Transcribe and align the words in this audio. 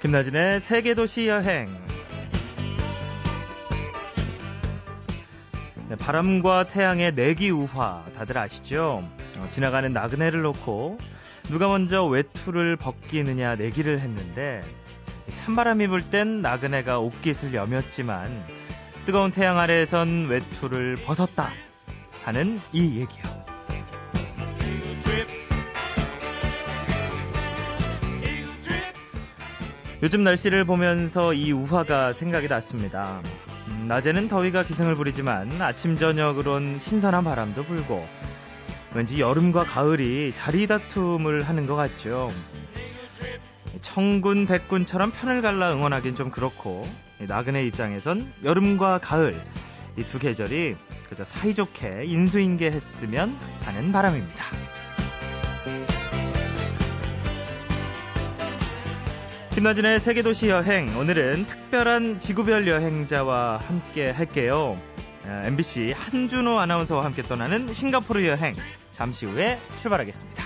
김나진의 0.00 0.60
세계도시 0.60 1.26
여행. 1.26 1.68
네, 5.88 5.96
바람과 5.96 6.64
태양의 6.68 7.12
내기 7.12 7.50
우화 7.50 8.04
다들 8.14 8.38
아시죠? 8.38 9.02
어, 9.38 9.46
지나가는 9.50 9.92
나그네를 9.92 10.42
놓고 10.42 10.98
누가 11.48 11.66
먼저 11.66 12.04
외투를 12.06 12.76
벗기느냐 12.76 13.56
내기를 13.56 14.00
했는데 14.00 14.60
찬바람이 15.34 15.88
불 15.88 16.02
땐 16.10 16.42
나그네가 16.42 17.00
옷깃을 17.00 17.54
여몄지만 17.54 18.44
뜨거운 19.04 19.30
태양 19.30 19.58
아래에선 19.58 20.26
외투를 20.28 20.96
벗었다 20.96 21.50
하는 22.22 22.60
이 22.72 23.00
얘기요. 23.00 23.37
요즘 30.02 30.22
날씨를 30.22 30.64
보면서 30.64 31.34
이 31.34 31.50
우화가 31.52 32.12
생각이 32.12 32.46
났습니다. 32.48 33.20
음, 33.68 33.86
낮에는 33.88 34.28
더위가 34.28 34.62
기승을 34.62 34.94
부리지만 34.94 35.60
아침 35.60 35.96
저녁으론 35.96 36.78
신선한 36.78 37.24
바람도 37.24 37.64
불고 37.64 38.06
왠지 38.94 39.20
여름과 39.20 39.64
가을이 39.64 40.32
자리 40.32 40.66
다툼을 40.66 41.42
하는 41.42 41.66
것 41.66 41.74
같죠. 41.74 42.30
청군 43.80 44.46
백군처럼 44.46 45.10
편을 45.10 45.42
갈라 45.42 45.72
응원하긴 45.72 46.14
좀 46.14 46.30
그렇고 46.30 46.88
나그네 47.18 47.66
입장에선 47.66 48.32
여름과 48.44 48.98
가을 48.98 49.40
이 49.98 50.02
두 50.04 50.20
계절이 50.20 50.76
그저 51.08 51.24
사이좋게 51.24 52.04
인수인계했으면 52.04 53.36
하는 53.64 53.90
바람입니다. 53.90 54.44
김나진의 59.58 59.98
세계도시 59.98 60.50
여행 60.50 60.96
오늘은 60.96 61.46
특별한 61.46 62.20
지구별 62.20 62.68
여행자와 62.68 63.56
함께 63.56 64.08
할게요. 64.08 64.80
MBC 65.24 65.94
한준호 65.96 66.60
아나운서와 66.60 67.04
함께 67.04 67.24
떠나는 67.24 67.72
싱가포르 67.72 68.24
여행 68.28 68.54
잠시 68.92 69.26
후에 69.26 69.58
출발하겠습니다. 69.80 70.44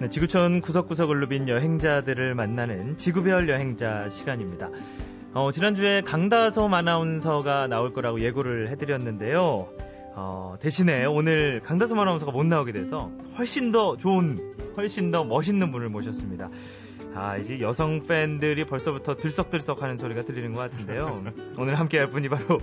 네, 0.00 0.08
지구촌 0.10 0.60
구석구석을 0.60 1.18
누빈 1.20 1.48
여행자들을 1.48 2.34
만나는 2.34 2.98
지구별 2.98 3.48
여행자 3.48 4.10
시간입니다. 4.10 4.68
어, 5.34 5.50
지난주에 5.50 6.02
강다솜 6.02 6.74
아나운서가 6.74 7.66
나올 7.66 7.94
거라고 7.94 8.20
예고를 8.20 8.68
해드렸는데요. 8.68 9.68
어, 10.14 10.56
대신에 10.60 11.06
오늘 11.06 11.60
강다솜 11.60 11.98
아나운서가 11.98 12.32
못 12.32 12.44
나오게 12.44 12.72
돼서 12.72 13.10
훨씬 13.38 13.72
더 13.72 13.96
좋은, 13.96 14.54
훨씬 14.76 15.10
더 15.10 15.24
멋있는 15.24 15.72
분을 15.72 15.88
모셨습니다. 15.88 16.50
아, 17.14 17.38
이제 17.38 17.60
여성 17.60 18.02
팬들이 18.02 18.66
벌써부터 18.66 19.16
들썩들썩 19.16 19.82
하는 19.82 19.96
소리가 19.96 20.22
들리는 20.22 20.52
것 20.52 20.60
같은데요. 20.60 21.24
오늘 21.56 21.76
함께 21.76 21.98
할 21.98 22.10
분이 22.10 22.28
바로 22.28 22.58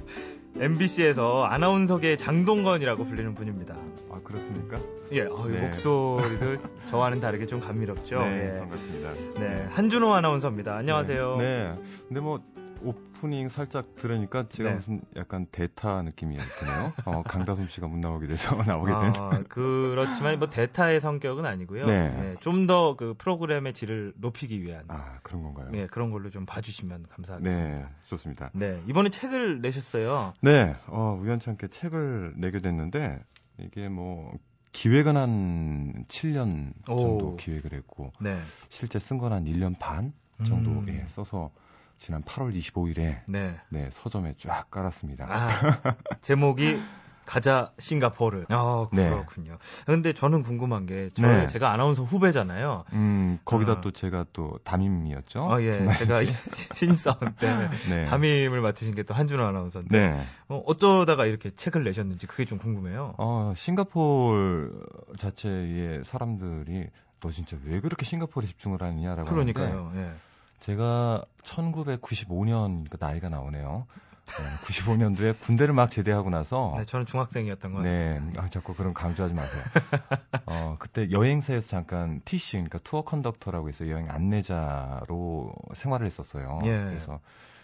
MBC에서 0.59 1.45
아나운서계 1.45 2.17
장동건이라고 2.17 3.06
불리는 3.06 3.33
분입니다. 3.33 3.78
아, 4.11 4.20
그렇습니까? 4.23 4.80
예, 5.11 5.22
어, 5.22 5.48
네. 5.48 5.61
목소리도 5.61 6.58
저와는 6.89 7.20
다르게 7.20 7.48
좀 7.48 7.59
감미롭죠. 7.59 8.20
네, 8.20 8.54
예. 8.54 8.59
반갑습니다. 8.59 9.11
네, 9.39 9.67
한준호 9.72 10.14
아나운서입니다. 10.14 10.76
안녕하세요. 10.76 11.38
네. 11.38 11.44
네. 11.44 11.76
근데 12.08 12.22
뭐 12.22 12.39
오프닝 12.84 13.50
살짝 13.50 13.95
들으니까 13.95 14.48
제가 14.48 14.70
네. 14.70 14.76
무슨 14.76 15.02
약간 15.16 15.45
대타 15.52 16.02
느낌이 16.04 16.38
드네요. 16.38 16.94
어, 17.06 17.23
강다솜 17.23 17.67
씨가 17.70 17.88
못 17.88 17.98
나오게 17.98 18.28
돼서 18.28 18.56
나오게 18.64 18.92
된. 18.92 19.22
아, 19.22 19.44
그렇지만 19.50 20.40
뭐 20.40 20.50
대타의 20.50 21.00
성격은 21.00 21.45
아니고요. 21.45 21.86
네. 21.86 22.10
네, 22.10 22.36
좀더 22.39 22.95
그 22.95 23.14
프로그램의 23.18 23.73
질을 23.73 24.14
높이기 24.18 24.62
위한. 24.64 24.86
아 24.88 25.20
그런 25.23 25.44
건가요? 25.44 25.70
네 25.72 25.88
그런 25.88 26.12
걸로 26.12 26.30
좀 26.30 26.45
봐주시면 26.45 27.06
감사하겠습니다. 27.10 27.80
네 27.80 27.86
좋습니다. 28.08 28.50
네 28.54 28.82
이번에 28.88 29.10
책을 29.10 29.62
내셨어요. 29.62 30.34
네 30.42 30.76
어, 30.88 31.20
우연찮게 31.22 31.68
책을 31.68 32.34
내게 32.38 32.60
됐는데 32.60 33.20
이게 33.58 33.89
뭐 33.89 34.32
기획은 34.72 35.18
한 35.18 36.06
7년 36.08 36.73
정도 36.86 37.30
오. 37.30 37.36
기획을 37.36 37.73
했고 37.73 38.12
네. 38.22 38.39
실제 38.70 39.00
쓴 39.00 39.18
건 39.18 39.34
한 39.34 39.45
1년 39.45 39.78
반 39.80 40.14
정도 40.45 40.72
음. 40.72 40.86
예, 40.89 41.06
써서 41.08 41.52
지난 41.99 42.23
8월 42.23 42.55
25일에 42.55 43.20
네. 43.27 43.60
네 43.70 43.89
서점에 43.92 44.36
쫙 44.39 44.71
깔았습니다. 44.71 45.27
아, 45.30 45.95
제목이 46.21 46.80
가자 47.26 47.71
싱가포르. 47.77 48.45
아, 48.49 48.87
그렇군요. 48.89 49.52
네. 49.52 49.58
근데 49.86 50.14
저는 50.14 50.42
궁금한 50.42 50.88
게, 50.88 51.11
저, 51.14 51.27
네. 51.27 51.45
제가 51.45 51.71
아나운서 51.71 52.02
후배잖아요. 52.02 52.86
음, 52.93 53.38
거기다 53.45 53.73
어. 53.73 53.82
또 53.82 53.92
제가 53.92 54.26
또 54.33 54.58
담임이었죠. 54.64 55.52
아, 55.52 55.61
예. 55.61 55.73
제가 55.93 56.21
신입사원 56.73 57.36
때 57.38 57.70
네. 57.88 58.05
담임을 58.05 58.61
맡으신 58.61 58.95
게 58.95 59.04
또 59.04 59.14
한준호 59.14 59.43
아나운서인데, 59.43 59.95
네. 60.11 60.20
어, 60.48 60.64
어쩌다가 60.65 61.27
이렇게 61.27 61.52
책을 61.55 61.83
내셨는지 61.83 62.26
그게 62.26 62.45
좀 62.45 62.58
궁금해요. 62.58 63.14
어, 63.20 63.54
싱가포르 63.55 64.71
자체의 65.17 66.04
사람들이 66.04 66.88
너 67.20 67.30
진짜 67.30 67.58
왜 67.64 67.80
그렇게 67.80 68.05
싱가포르에 68.05 68.48
집중을 68.48 68.82
하느냐라고. 68.82 69.30
그러니까요. 69.30 69.92
예. 69.98 70.14
제가 70.59 71.23
1995년 71.43 72.89
그 72.89 72.97
나이가 72.99 73.30
나오네요. 73.30 73.87
네, 74.30 74.45
95년도에 74.65 75.39
군대를 75.39 75.73
막 75.73 75.89
제대하고 75.89 76.30
나서 76.30 76.75
네, 76.77 76.86
저는 76.86 77.05
중학생이었던 77.08 77.73
것 77.73 77.81
같습니다. 77.81 78.25
네, 78.25 78.39
아, 78.39 78.47
자꾸 78.47 78.75
그런 78.75 78.93
강조하지 78.93 79.33
마세요. 79.33 79.64
어, 80.45 80.75
그때 80.77 81.09
여행사에서 81.09 81.67
잠깐 81.67 82.21
TC, 82.25 82.58
그러니까 82.58 82.80
투어 82.83 83.03
컨덕터라고 83.03 83.70
해서 83.70 83.89
여행 83.89 84.09
안내자로 84.09 85.53
생활을 85.73 86.05
했었어요. 86.05 86.59
예. 86.65 86.70
그래서 86.70 87.20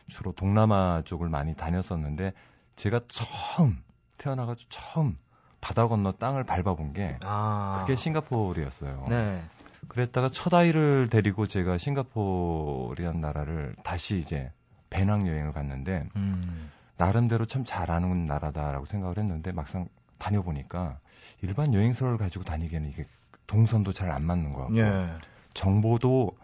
주로 0.08 0.32
동남아 0.32 1.04
쪽을 1.06 1.30
많이 1.30 1.56
다녔었는데 1.56 2.34
제가 2.76 3.02
처음 3.08 3.84
태어나가지고 4.18 4.70
처음 4.70 5.16
바다 5.62 5.88
건너 5.88 6.14
땅을 6.14 6.44
밟아본 6.44 6.94
게 6.94 7.18
아. 7.24 7.78
그게 7.82 7.96
싱가포르였어요. 7.96 9.06
네. 9.10 9.44
그랬다가 9.88 10.30
첫 10.30 10.54
아이를 10.54 11.10
데리고 11.10 11.48
제가 11.48 11.78
싱가포르라는 11.78 13.22
나라를 13.22 13.76
다시 13.84 14.18
이제 14.18 14.52
배낭 14.90 15.28
여행을 15.28 15.54
갔는데 15.54 16.08
음. 16.16 16.72
나름대로 16.98 17.46
참잘 17.46 17.92
아는 17.92 18.26
나라다라고 18.26 18.86
생각을 18.86 19.18
했는데 19.18 19.52
막상 19.52 19.88
다녀보니까 20.18 21.00
일반 21.42 21.74
여행서를 21.74 22.18
가지고 22.18 22.46
다니기에는 22.46 22.90
이게 22.90 23.06
동선도 23.48 23.94
잘 23.94 24.12
안 24.12 24.24
맞는 24.24 24.54
것 24.54 24.62
같고 24.62 24.78
예. 24.80 25.10
정보도 25.54 26.38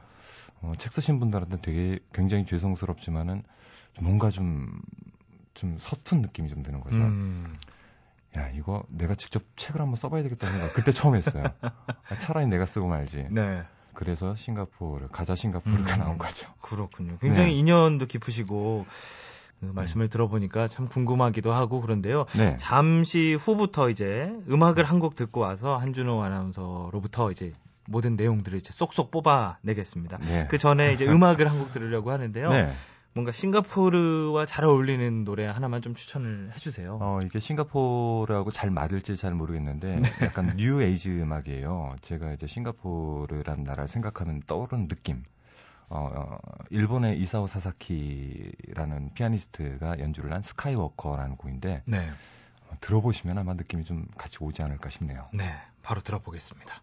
어, 0.61 0.73
책 0.77 0.93
쓰신 0.93 1.19
분들한테 1.19 1.61
되게 1.61 1.99
굉장히 2.13 2.45
죄송스럽지만은 2.45 3.43
뭔가 3.99 4.29
좀 4.29 4.81
좀 5.53 5.77
서툰 5.79 6.21
느낌이 6.21 6.49
좀 6.49 6.63
드는 6.63 6.81
거죠. 6.81 6.95
음. 6.95 7.57
야, 8.37 8.49
이거 8.55 8.83
내가 8.89 9.15
직접 9.15 9.43
책을 9.55 9.81
한번 9.81 9.95
써봐야 9.95 10.23
되겠다는 10.23 10.57
생각 10.57 10.73
그때 10.73 10.91
처음 10.91 11.15
했어요. 11.15 11.43
아, 11.61 12.17
차라리 12.19 12.47
내가 12.47 12.65
쓰고 12.65 12.87
말지. 12.87 13.27
네. 13.29 13.63
그래서 13.93 14.35
싱가포르, 14.35 15.09
가자 15.09 15.35
싱가포르가 15.35 15.95
음, 15.95 15.99
나온 15.99 16.17
거죠. 16.17 16.47
그렇군요. 16.61 17.17
굉장히 17.19 17.51
네. 17.53 17.59
인연도 17.59 18.05
깊으시고, 18.05 18.85
그 19.59 19.65
말씀을 19.65 20.07
들어보니까 20.07 20.69
참 20.69 20.87
궁금하기도 20.87 21.51
하고 21.53 21.81
그런데요. 21.81 22.25
네. 22.37 22.55
잠시 22.57 23.35
후부터 23.35 23.89
이제 23.89 24.33
음악을 24.49 24.85
한 24.85 24.99
곡 25.01 25.15
듣고 25.15 25.41
와서 25.41 25.77
한준호 25.77 26.23
아나운서로부터 26.23 27.31
이제 27.31 27.51
모든 27.85 28.15
내용들을 28.15 28.57
이제 28.57 28.71
쏙쏙 28.71 29.11
뽑아내겠습니다. 29.11 30.17
네. 30.19 30.47
그 30.49 30.57
전에 30.57 30.93
이제 30.93 31.05
음악을 31.05 31.49
한 31.51 31.59
곡 31.59 31.71
들으려고 31.71 32.11
하는데요. 32.11 32.49
네. 33.11 33.13
뭔가 33.13 33.31
싱가포르와 33.31 34.45
잘 34.45 34.63
어울리는 34.63 35.23
노래 35.23 35.45
하나만 35.45 35.81
좀 35.81 35.95
추천을 35.95 36.51
해주세요. 36.55 36.97
어, 37.01 37.19
이게 37.23 37.39
싱가포르하고 37.39 38.51
잘 38.51 38.71
맞을지 38.71 39.17
잘 39.17 39.33
모르겠는데 39.33 39.97
네. 39.97 40.09
약간 40.21 40.55
뉴 40.55 40.81
에이지 40.81 41.11
음악이에요. 41.11 41.95
제가 42.01 42.31
이제 42.33 42.47
싱가포르라는 42.47 43.63
나라를 43.63 43.87
생각하면 43.87 44.41
떠오르는 44.45 44.87
느낌. 44.87 45.23
어, 45.89 46.09
어, 46.15 46.37
일본의 46.69 47.19
이사오 47.19 47.47
사사키라는 47.47 49.13
피아니스트가 49.13 49.99
연주를 49.99 50.31
한 50.31 50.41
Sky 50.41 50.60
Walker라는 50.60 51.35
곡인데 51.35 51.83
네. 51.85 52.09
어, 52.69 52.77
들어보시면 52.79 53.37
아마 53.37 53.53
느낌이 53.55 53.83
좀 53.83 54.07
같이 54.17 54.37
오지 54.39 54.63
않을까 54.63 54.89
싶네요. 54.89 55.27
네, 55.33 55.53
바로 55.83 55.99
들어보겠습니다. 55.99 56.81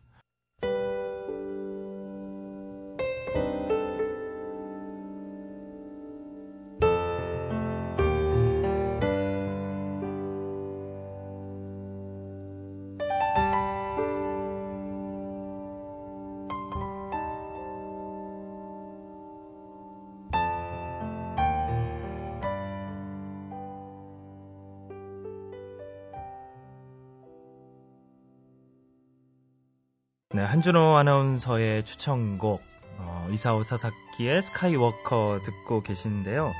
네, 30.38 30.44
한준호 30.44 30.96
아나운서의 30.96 31.82
추천곡 31.82 32.62
어, 32.99 33.29
이사오 33.32 33.64
사사키의 33.64 34.40
스카이워커 34.40 35.40
듣고 35.43 35.82
계시는데요. 35.82 36.52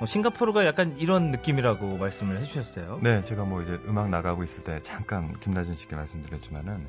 어, 0.00 0.06
싱가포르가 0.06 0.64
약간 0.64 0.96
이런 0.96 1.30
느낌이라고 1.30 1.98
말씀을 1.98 2.40
해주셨어요. 2.40 3.00
네, 3.02 3.22
제가 3.22 3.44
뭐 3.44 3.60
이제 3.60 3.78
음악 3.86 4.08
나가고 4.08 4.42
있을 4.42 4.64
때 4.64 4.78
잠깐 4.82 5.38
김나진 5.38 5.76
씨께 5.76 5.96
말씀드렸지만은 5.96 6.88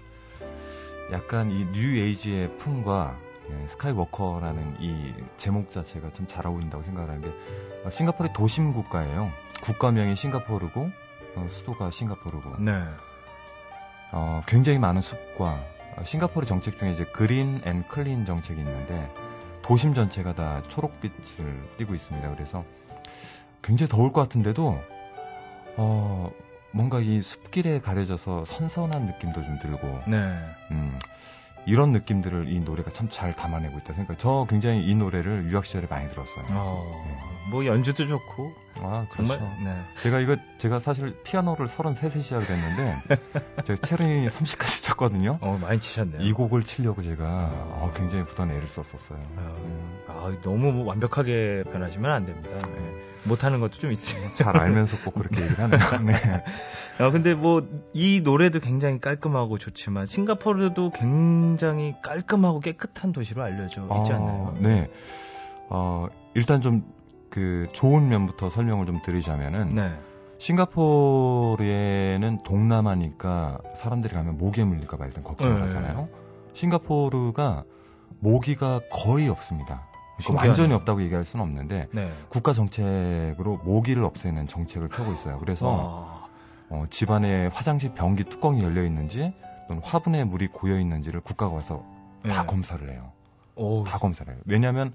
약간 1.12 1.52
이 1.52 1.66
뉴에이지의 1.66 2.58
풍과 2.58 3.18
예, 3.50 3.68
스카이워커라는 3.68 4.78
이 4.80 5.14
제목 5.36 5.70
자체가 5.70 6.14
참 6.14 6.28
잘 6.30 6.48
어울린다고 6.48 6.82
생각을 6.82 7.10
하는 7.10 7.24
게 7.24 7.28
어, 7.84 7.90
싱가포르의 7.90 8.32
도심 8.32 8.72
국가예요. 8.72 9.30
국가명이 9.64 10.16
싱가포르고 10.16 10.90
어, 11.36 11.48
수도가 11.50 11.92
싱가포르고. 11.92 12.56
네. 12.60 12.82
어, 14.14 14.42
굉장히 14.48 14.80
많은 14.80 15.02
숲과 15.02 15.46
어, 15.50 15.81
싱가포르 16.04 16.46
정책 16.46 16.78
중에 16.78 16.92
이제 16.92 17.06
Green 17.06 17.62
and 17.66 17.88
Clean 17.88 18.26
정책이 18.26 18.60
있는데 18.60 19.12
도심 19.62 19.94
전체가 19.94 20.34
다 20.34 20.64
초록빛을 20.70 21.78
띠고 21.78 21.94
있습니다. 21.96 22.34
그래서 22.36 22.66
굉장히 23.62 23.90
더울 23.90 24.12
것 24.12 24.22
같은데도 24.22 24.82
어 25.78 26.32
뭔가 26.72 27.00
이 27.00 27.22
숲길에 27.22 27.80
가려져서 27.80 28.46
선선한 28.46 29.06
느낌도 29.06 29.44
좀 29.44 29.60
들고 29.60 30.02
네. 30.08 30.40
음, 30.72 30.98
이런 31.66 31.92
느낌들을 31.92 32.50
이 32.52 32.60
노래가 32.60 32.90
참 32.92 33.10
잘 33.10 33.36
담아내고 33.36 33.78
있다 33.80 33.94
생각. 33.94 34.18
저 34.20 34.48
굉장히 34.50 34.86
이 34.88 34.96
노래를 34.96 35.50
유학 35.52 35.66
시절에 35.66 35.86
많이 35.90 36.10
들었어요. 36.10 36.46
어, 36.52 37.04
네. 37.08 37.18
뭐 37.52 37.66
연주도 37.66 38.08
좋고. 38.08 38.54
아, 38.84 39.06
그렇죠. 39.12 39.36
정말, 39.38 39.40
네. 39.64 39.82
제가 40.02 40.20
이거 40.22 40.38
제가 40.58 40.80
사실 40.80 41.14
피아노를 41.24 41.68
33세 41.68 42.22
시작을 42.22 42.46
했는데 42.50 43.02
제가 43.66 43.82
체르니 43.82 44.28
30까지 44.30 44.84
쳤거든요. 44.84 45.34
어, 45.42 45.58
많이 45.62 45.80
치셨네요. 45.80 46.22
이 46.22 46.32
곡을 46.32 46.64
치려고 46.64 47.02
제가 47.02 47.26
어, 47.26 47.92
굉장히 47.96 48.24
부단 48.26 48.50
애를 48.50 48.68
썼었어요. 48.68 49.20
어, 49.36 50.04
아, 50.08 50.42
너무 50.42 50.86
완벽하게 50.86 51.64
변하시면 51.72 52.10
안 52.12 52.26
됩니다. 52.26 52.58
네. 52.68 53.11
못하는 53.24 53.60
것도 53.60 53.80
좀 53.80 53.92
있어요. 53.92 54.28
잘 54.34 54.58
알면서 54.58 54.98
꼭 55.04 55.16
그렇게 55.16 55.42
얘기를 55.42 55.60
하네요. 55.60 55.80
네. 56.06 56.14
아, 56.98 57.12
근데 57.12 57.34
뭐, 57.34 57.68
이 57.94 58.22
노래도 58.24 58.60
굉장히 58.60 59.00
깔끔하고 59.00 59.58
좋지만, 59.58 60.06
싱가포르도 60.06 60.92
굉장히 60.92 61.96
깔끔하고 62.02 62.60
깨끗한 62.60 63.12
도시로 63.12 63.44
알려져 63.44 63.88
있지 63.98 64.12
아, 64.12 64.16
않나요? 64.16 64.56
네. 64.60 64.90
어, 65.70 66.08
일단 66.34 66.62
좀, 66.62 66.84
그, 67.30 67.68
좋은 67.74 68.10
면부터 68.10 68.50
설명을 68.50 68.86
좀 68.86 69.02
드리자면은, 69.02 69.76
네. 69.76 70.00
싱가포르에는 70.40 72.40
동남아니까 72.44 73.60
사람들이 73.76 74.16
가면 74.16 74.40
모기에 74.40 74.64
물릴까 74.64 74.98
봐 74.98 75.06
일단 75.06 75.24
걱정을 75.24 75.58
네. 75.58 75.62
하잖아요. 75.62 76.10
싱가포르가 76.54 77.64
모기가 78.20 78.82
거의 78.92 79.30
없습니다. 79.30 79.88
완전히 80.36 80.74
없다고 80.74 81.02
얘기할 81.04 81.26
수는 81.26 81.44
없는데 81.44 81.88
네. 81.92 82.12
국가 82.30 82.54
정책으로 82.54 83.58
모기를 83.64 84.04
없애는 84.04 84.48
정책을 84.48 84.88
펴고 84.90 85.14
있어요. 85.14 85.40
그래서 85.40 86.28
어, 86.70 86.86
집안에 86.90 87.48
화장실 87.48 87.94
변기 87.94 88.24
뚜껑이 88.24 88.62
열려 88.62 88.84
있는지 88.84 89.34
또는 89.68 89.82
화분에 89.84 90.24
물이 90.24 90.48
고여 90.48 90.80
있는지를 90.80 91.22
국가가 91.22 91.54
와서 91.54 91.84
다 92.28 92.42
네. 92.42 92.48
검사를 92.48 92.90
해요. 92.90 93.12
오. 93.56 93.84
다 93.84 93.98
검사를 93.98 94.32
해요. 94.32 94.42
왜냐하면 94.46 94.94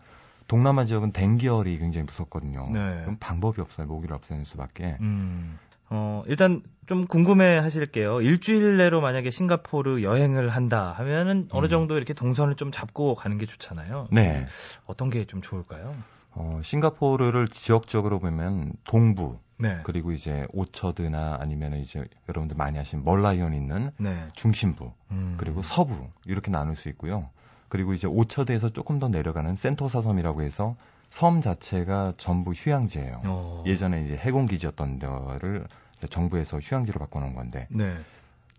동남아 0.49 0.85
지역은 0.85 1.13
댕기열이 1.13 1.79
굉장히 1.79 2.05
무섭거든요. 2.05 2.65
네. 2.71 3.01
그럼 3.03 3.17
방법이 3.19 3.61
없어요. 3.61 3.87
모기를 3.87 4.15
없애는 4.15 4.45
수밖에. 4.45 4.97
음. 5.01 5.59
어, 5.89 6.23
일단 6.27 6.63
좀 6.87 7.07
궁금해 7.07 7.59
하실게요. 7.59 8.21
일주일 8.21 8.77
내로 8.77 9.01
만약에 9.01 9.31
싱가포르 9.31 10.03
여행을 10.03 10.51
한다 10.51 10.95
하면은 10.99 11.49
어느 11.51 11.67
음. 11.67 11.71
정도 11.71 11.97
이렇게 11.97 12.15
동선을 12.15 12.55
좀 12.57 12.71
잡고 12.71 13.15
가는 13.15 13.39
게 13.39 13.47
좋잖아요. 13.47 14.09
네. 14.13 14.47
어떤 14.87 15.11
게 15.11 15.25
좀 15.27 15.41
좋을까요? 15.43 15.95
어, 16.33 16.61
싱가포르를 16.63 17.49
지역적으로 17.49 18.19
보면 18.19 18.73
동부, 18.85 19.39
네. 19.59 19.81
그리고 19.85 20.13
이제 20.13 20.47
오처드나 20.53 21.39
아니면 21.41 21.75
이제 21.79 22.05
여러분들 22.29 22.57
많이 22.57 22.77
하신 22.79 23.05
멀라이언 23.05 23.55
있는 23.55 23.91
네. 23.97 24.27
중심부, 24.35 24.93
음. 25.13 25.35
그리고 25.39 25.63
서부 25.63 26.09
이렇게 26.27 26.51
나눌 26.51 26.77
수 26.77 26.89
있고요. 26.91 27.31
그리고 27.69 27.95
이제 27.95 28.07
오처드에서 28.07 28.69
조금 28.71 28.99
더 28.99 29.09
내려가는 29.09 29.57
센토사 29.57 30.03
섬이라고 30.03 30.43
해서 30.43 30.77
섬 31.11 31.41
자체가 31.41 32.15
전부 32.19 32.53
휴양지예요. 32.53 33.23
어. 33.27 33.65
예전에 33.67 34.03
이제 34.05 34.17
해공기지였던 34.17 34.99
데를 34.99 35.67
정부에서 36.11 36.59
휴양지로 36.59 36.99
바꿔놓은 37.01 37.35
건데 37.35 37.67
네. 37.71 37.97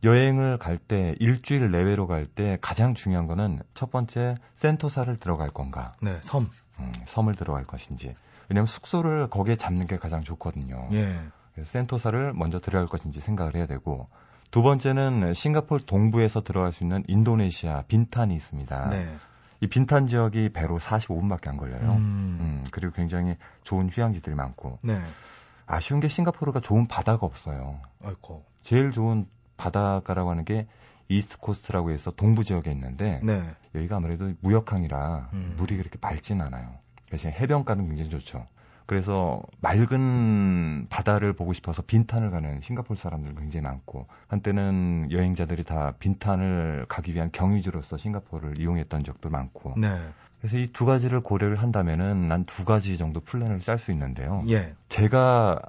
여행을 0.04 0.58
갈 0.58 0.78
때 0.78 1.16
일주일 1.20 1.72
내외로 1.72 2.08
갈 2.08 2.26
때 2.28 2.58
가장 2.62 2.94
중요한 2.94 3.26
거는 3.28 3.62
첫 3.74 3.90
번째 3.92 4.36
센토사를 4.56 5.16
들어갈 5.18 5.50
건가? 5.50 5.94
네, 6.02 6.20
섬. 6.22 6.50
음, 6.80 6.94
섬을 7.06 7.36
들어갈 7.36 7.64
것인지. 7.64 8.14
왜냐하면 8.50 8.68
숙소를 8.68 9.30
거기에 9.30 9.56
잡는 9.56 9.88
게 9.88 9.98
가장 9.98 10.24
좋거든요. 10.24 10.88
예. 10.94 11.20
그래서 11.54 11.72
센토사를 11.72 12.34
먼저 12.34 12.60
들어갈 12.60 12.88
것인지 12.88 13.20
생각을 13.20 13.56
해야 13.56 13.66
되고 13.66 14.08
두 14.52 14.62
번째는 14.62 15.34
싱가폴 15.34 15.82
동부에서 15.82 16.42
들어갈 16.42 16.72
수 16.72 16.84
있는 16.84 17.04
인도네시아 17.08 17.84
빈탄이 17.88 18.34
있습니다. 18.36 18.90
네. 18.90 19.18
이 19.60 19.68
빈탄 19.68 20.08
지역이 20.08 20.50
배로 20.50 20.78
45분밖에 20.78 21.48
안 21.48 21.58
걸려요. 21.58 21.94
음. 21.94 22.38
음, 22.40 22.66
그리고 22.72 22.94
굉장히 22.94 23.36
좋은 23.64 23.90
휴양지들이 23.90 24.36
많고. 24.36 24.80
네. 24.82 25.02
아쉬운 25.66 26.00
게 26.00 26.08
싱가포르가 26.08 26.60
좋은 26.60 26.88
바다가 26.88 27.26
없어요. 27.26 27.80
아이고. 28.04 28.46
제일 28.62 28.92
좋은 28.92 29.28
바다가라고 29.58 30.30
하는 30.30 30.46
게 30.46 30.68
East 31.10 31.38
Coast라고 31.40 31.92
해서 31.92 32.12
동부 32.12 32.44
지역에 32.44 32.72
있는데 32.72 33.20
네. 33.24 33.44
여기가 33.76 33.98
아무래도 33.98 34.34
무역항이라 34.42 35.30
음. 35.34 35.56
물이 35.58 35.78
그렇게 35.78 35.98
맑진 36.00 36.42
않아요. 36.42 36.76
대신 37.10 37.32
해변가는 37.32 37.88
굉장히 37.88 38.10
좋죠. 38.10 38.46
그래서 38.88 39.42
맑은 39.62 40.88
바다를 40.90 41.34
보고 41.34 41.54
싶어서 41.54 41.82
빈탄을 41.82 42.32
가는 42.32 42.62
싱가포르 42.62 42.98
사람들 42.98 43.36
굉장히 43.36 43.64
많고 43.64 44.08
한때는 44.28 45.10
여행자들이 45.12 45.64
다 45.64 45.94
빈탄을 46.00 46.86
가기 46.88 47.14
위한 47.14 47.30
경유지로서 47.32 47.98
싱가포르를 47.98 48.60
이용했던 48.60 49.04
적도 49.04 49.30
많고 49.30 49.76
네. 49.78 50.00
그래서 50.40 50.58
이 50.58 50.72
두 50.72 50.86
가지를 50.86 51.22
고려를 51.22 51.58
한다면은 51.58 52.28
난 52.28 52.46
두 52.46 52.64
가지 52.64 52.98
정도 52.98 53.20
플랜을 53.20 53.60
짤 53.60 53.78
수 53.78 53.92
있는데요. 53.92 54.44
예. 54.50 54.74
제가 54.88 55.60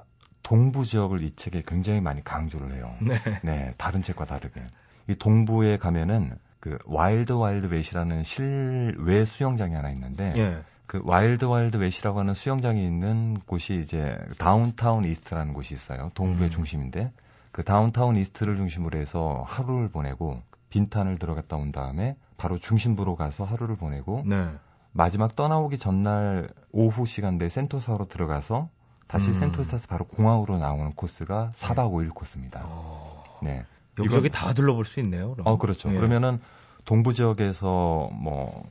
동부 0.43 0.85
지역을 0.85 1.21
이 1.21 1.35
책에 1.35 1.63
굉장히 1.67 1.99
많이 2.01 2.23
강조를 2.23 2.73
해요. 2.73 2.95
네. 3.01 3.15
네 3.43 3.73
다른 3.77 4.01
책과 4.01 4.25
다르게. 4.25 4.61
이 5.07 5.15
동부에 5.15 5.77
가면은 5.77 6.37
그 6.59 6.77
Wild 6.85 7.33
Wild 7.33 7.65
Wet이라는 7.67 8.23
실외 8.23 9.25
수영장이 9.25 9.73
하나 9.75 9.89
있는데 9.91 10.33
예. 10.37 10.61
그 10.89 10.99
Wild 11.03 11.45
Wild 11.45 11.77
Wet이라고 11.77 12.19
하는 12.19 12.33
수영장이 12.33 12.83
있는 12.83 13.39
곳이 13.45 13.79
이제 13.79 14.17
Downtown 14.39 15.05
East라는 15.05 15.53
곳이 15.53 15.75
있어요. 15.75 16.09
동부의 16.15 16.49
음. 16.49 16.49
중심인데 16.49 17.11
그 17.51 17.63
Downtown 17.63 18.15
East를 18.15 18.55
중심으로 18.55 18.97
해서 18.97 19.43
하루를 19.45 19.89
보내고 19.89 20.41
빈탄을 20.69 21.19
들어갔다 21.19 21.57
온 21.57 21.71
다음에 21.71 22.17
바로 22.37 22.57
중심부로 22.57 23.15
가서 23.15 23.43
하루를 23.43 23.75
보내고 23.75 24.23
네. 24.25 24.49
마지막 24.91 25.35
떠나오기 25.35 25.77
전날 25.77 26.49
오후 26.71 27.05
시간대 27.05 27.49
센토사로 27.49 28.07
들어가서 28.07 28.69
다시 29.05 29.27
음. 29.27 29.33
센토사에서 29.33 29.85
바로 29.87 30.05
공항으로 30.05 30.57
나오는 30.57 30.91
코스가 30.93 31.51
4박 31.53 31.91
5일 31.91 32.15
코스입니다. 32.15 32.61
어... 32.63 33.23
네. 33.43 33.63
여기저기 33.99 34.31
다 34.31 34.55
둘러볼 34.55 34.85
수 34.85 34.99
있네요. 35.01 35.33
그럼. 35.33 35.45
어, 35.45 35.59
그렇죠. 35.59 35.91
예. 35.91 35.93
그러면은 35.93 36.39
동부 36.85 37.13
지역에서 37.13 38.09
뭐 38.11 38.63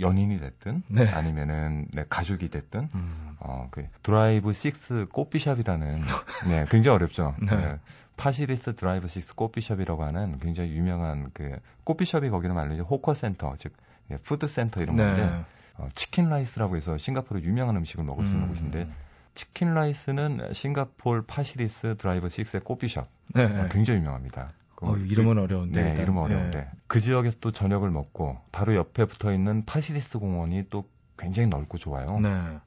연인이 0.00 0.38
됐든 0.38 0.82
네. 0.88 1.08
아니면은 1.08 1.86
네, 1.92 2.04
가족이 2.08 2.48
됐든 2.48 2.88
음. 2.94 3.36
어그 3.38 3.86
드라이브 4.02 4.50
6 4.50 5.10
coffee 5.12 5.44
shop이라는 5.44 6.02
네 6.48 6.66
굉장히 6.70 6.96
어렵죠. 6.96 7.34
네. 7.40 7.56
네. 7.56 7.78
Pasir 8.16 8.53
Ris 8.53 8.76
Drive 8.76 9.06
6 9.14 9.36
coffee 9.36 9.63
shop이라고 9.63 10.04
하는 10.04 10.38
굉장히 10.40 10.72
유명한 10.72 11.30
그 11.32 11.58
coffee 11.84 12.09
shop이 12.09 12.30
거기는 12.30 12.54
말로 12.54 12.76
hawker 12.84 13.14
center 13.14 13.54
즉 13.56 13.72
예, 14.10 14.16
food 14.18 14.48
center 14.48 14.80
이런 14.82 14.96
네. 14.96 15.04
건데 15.04 15.44
어, 15.76 15.88
chicken 15.94 16.28
rice라고 16.28 16.76
해서 16.76 16.98
싱가포르 16.98 17.40
유명한 17.40 17.76
음식을 17.76 18.04
먹을 18.04 18.24
수 18.26 18.32
있는 18.32 18.44
음. 18.44 18.48
곳인데 18.50 18.88
chicken 19.34 19.74
rice는 19.74 20.52
싱가폴 20.52 21.22
Pasir 21.26 21.70
Ris 21.70 21.96
Drive 21.96 22.28
6의 22.28 22.64
coffee 22.64 22.90
shop 22.90 23.08
네. 23.34 23.44
어, 23.44 23.68
굉장히 23.70 24.00
유명합니다. 24.00 24.52
어, 24.80 24.96
이름은 24.96 25.38
어려운데. 25.38 25.94
네. 25.94 26.02
이름은 26.02 26.22
어려운데. 26.22 26.58
네. 26.60 26.70
그 26.86 27.00
지역에서 27.00 27.36
또 27.40 27.52
저녁을 27.52 27.90
먹고 27.90 28.38
바로 28.50 28.74
옆에 28.74 29.04
붙어 29.04 29.32
있는 29.32 29.64
Pasir 29.64 29.98
Ris 29.98 30.18
공원이 30.18 30.64
또 30.70 30.88
굉장히 31.18 31.48
넓고 31.48 31.78
좋아요. 31.78 32.18
네. 32.20 32.58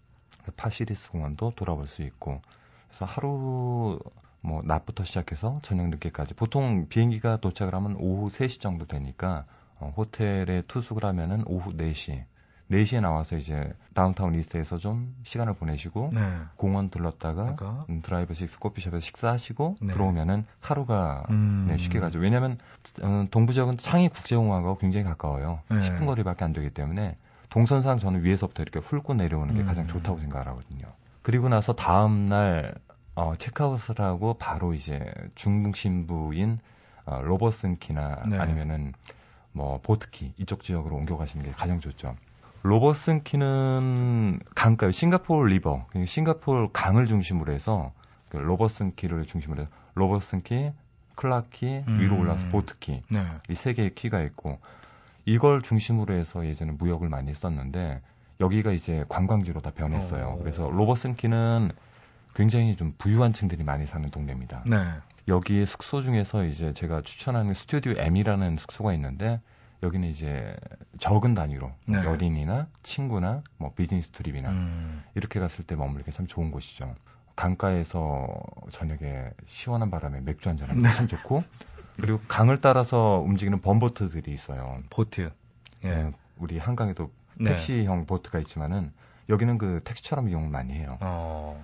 Pasir 0.55 0.90
Ris 0.90 1.11
공원도 1.11 1.53
돌아볼 1.55 1.87
수 1.87 2.03
있고. 2.03 2.41
그래서 2.87 3.05
하루 3.05 3.99
뭐 4.41 4.61
낮부터 4.63 5.03
시작해서 5.05 5.59
저녁 5.63 5.87
늦게까지 5.89 6.33
보통 6.33 6.87
비행기가 6.89 7.37
도착을 7.37 7.73
하면 7.73 7.95
오후 7.97 8.29
3시 8.29 8.59
정도 8.59 8.85
되니까 8.85 9.45
어, 9.79 9.93
호텔에 9.95 10.63
투숙을 10.67 11.03
하면은 11.05 11.43
오후 11.47 11.71
4시 11.71 12.25
4시에 12.73 13.01
나와서 13.01 13.37
이제 13.37 13.73
Downtown 13.93 14.35
East에서 14.35 14.77
좀 14.77 15.15
시간을 15.23 15.53
보내시고 15.53 16.09
네. 16.13 16.19
공원 16.55 16.89
들렀다가 16.89 17.55
그러니까. 17.55 17.85
음, 17.89 18.01
Drive 18.01 18.33
Six 18.33 18.59
coffee 18.59 18.76
shop에서 18.76 18.99
식사하시고 18.99 19.77
네. 19.81 19.93
들어오면은 19.93 20.45
하루가 20.59 21.23
음. 21.29 21.67
네, 21.69 21.77
쉽게 21.77 21.99
가죠. 21.99 22.19
왜냐하면 22.19 22.57
음, 23.03 23.27
동부 23.29 23.53
지역은 23.53 23.77
창이 23.77 24.09
국제공항하고 24.09 24.77
굉장히 24.77 25.05
가까워요. 25.05 25.61
네. 25.69 25.79
10분 25.79 26.05
거리밖에 26.05 26.43
안 26.43 26.53
되기 26.53 26.69
때문에 26.69 27.17
동선상 27.49 27.99
저는 27.99 28.23
위에서부터 28.23 28.63
이렇게 28.63 28.79
훑고 28.79 29.13
내려오는 29.13 29.53
게 29.53 29.61
음. 29.61 29.65
가장 29.65 29.87
좋다고 29.87 30.19
생각을 30.19 30.47
하거든요. 30.47 30.87
그리고 31.21 31.49
나서 31.49 31.73
다음 31.73 32.25
날 32.25 32.73
어, 33.15 33.35
체크아웃을 33.35 33.99
하고 33.99 34.33
바로 34.33 34.73
이제 34.73 34.99
중심부인 35.35 36.59
어, 37.05 37.21
Robertson 37.21 37.77
Quay나 37.77 38.23
네. 38.27 38.37
아니면은 38.37 38.93
뭐 39.51 39.79
Boat 39.81 40.07
Quay 40.07 40.33
이쪽 40.37 40.63
지역으로 40.63 40.95
옮겨가시는 40.95 41.45
게 41.45 41.51
가장 41.51 41.79
좋죠. 41.79 42.15
Robertson 42.63 43.23
Quay는 43.23 44.39
강가요. 44.55 44.91
싱가포르 44.91 45.49
River, 45.49 45.85
싱가포르 46.05 46.69
강을 46.71 47.07
중심으로 47.07 47.53
해서 47.53 47.91
그 48.29 48.37
Robertson 48.37 48.95
Quay를 48.95 49.25
중심으로 49.25 49.63
해서 49.63 49.71
Robertson 49.95 50.43
Quay, 50.43 50.71
Clarke 51.15 51.56
Quay 51.56 51.83
음. 51.87 51.99
위로 51.99 52.17
올라서 52.19 52.47
Boat 52.47 52.79
Quay 52.79 53.03
네. 53.09 53.25
이 53.49 53.57
세 53.57 53.73
개의 53.73 53.93
quay가 53.93 54.21
있고 54.23 54.59
이걸 55.25 55.61
중심으로 55.61 56.13
해서 56.15 56.45
예전에 56.45 56.71
무역을 56.71 57.09
많이 57.09 57.29
했었는데 57.29 58.01
여기가 58.39 58.71
이제 58.71 59.05
관광지로 59.09 59.61
다 59.61 59.71
변했어요. 59.71 60.37
오. 60.37 60.39
그래서 60.39 60.69
로버슨 60.69 61.15
키는 61.15 61.71
굉장히 62.33 62.75
좀 62.75 62.93
부유한 62.97 63.33
층들이 63.33 63.63
많이 63.63 63.85
사는 63.85 64.09
동네입니다. 64.09 64.63
네. 64.65 64.77
여기에 65.27 65.65
숙소 65.65 66.01
중에서 66.01 66.45
이제 66.45 66.73
제가 66.73 67.01
추천하는 67.01 67.53
스튜디오 67.53 67.93
M이라는 67.97 68.57
숙소가 68.57 68.93
있는데 68.93 69.39
여기는 69.83 70.07
이제 70.07 70.55
적은 70.97 71.33
단위로 71.33 71.71
네. 71.85 72.03
여린이나 72.05 72.67
친구나 72.81 73.43
뭐 73.57 73.73
비즈니스 73.75 74.09
트립이나 74.09 74.49
음. 74.49 75.03
이렇게 75.13 75.39
갔을 75.39 75.65
때 75.65 75.75
머물기 75.75 76.11
참 76.11 76.25
좋은 76.25 76.51
곳이죠. 76.51 76.95
강가에서 77.35 78.27
저녁에 78.71 79.29
시원한 79.45 79.91
바람에 79.91 80.21
맥주 80.21 80.49
한잔 80.49 80.69
하면 80.69 80.83
네. 80.83 80.93
참 80.93 81.07
좋고 81.07 81.43
그리고 81.97 82.19
강을 82.27 82.61
따라서 82.61 83.21
움직이는 83.25 83.61
bumboat들이 83.61 84.31
있어요. 84.31 84.79
보트. 84.89 85.31
예. 85.83 85.87
네, 85.87 86.11
우리 86.37 86.57
한강에도 86.57 87.11
네. 87.35 87.51
택시형 87.51 88.05
보트가 88.05 88.39
있지만은 88.39 88.91
여기는 89.29 89.57
그 89.57 89.81
택시처럼 89.83 90.29
이용을 90.29 90.49
많이 90.49 90.73
해요. 90.73 90.97
어. 91.01 91.63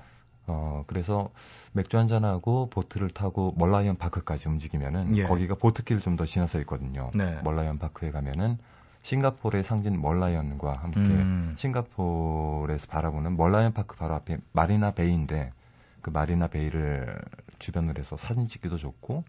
어, 0.49 0.83
그래서 0.87 1.29
맥주 1.73 1.97
한잔하고 1.97 2.69
보트를 2.69 3.09
타고 3.09 3.53
Merlion 3.57 3.95
Park까지 3.97 4.49
움직이면은 4.49 5.15
예. 5.17 5.23
거기가 5.23 5.55
Boat 5.55 5.70
Quay를 5.70 5.99
좀 6.01 6.15
더 6.17 6.25
지나서 6.25 6.59
있거든요. 6.61 7.11
네. 7.13 7.39
Merlion 7.43 7.77
Park에 7.77 8.11
가면은 8.11 8.57
싱가포르의 9.03 9.63
상징 9.63 10.01
Merlion과 10.01 10.73
함께 10.73 10.99
음. 10.99 11.53
싱가포르에서 11.57 12.87
바라보는 12.87 13.37
Merlion 13.37 13.73
Park 13.73 13.95
바로 13.95 14.15
앞에 14.15 14.37
Marina 14.51 14.91
Bay인데 14.91 15.53
그 16.01 16.09
Marina 16.09 16.47
Bay를 16.47 17.21
주변으로 17.59 17.99
해서 17.99 18.17
사진 18.17 18.47
찍기도 18.47 18.77
좋고 18.77 19.23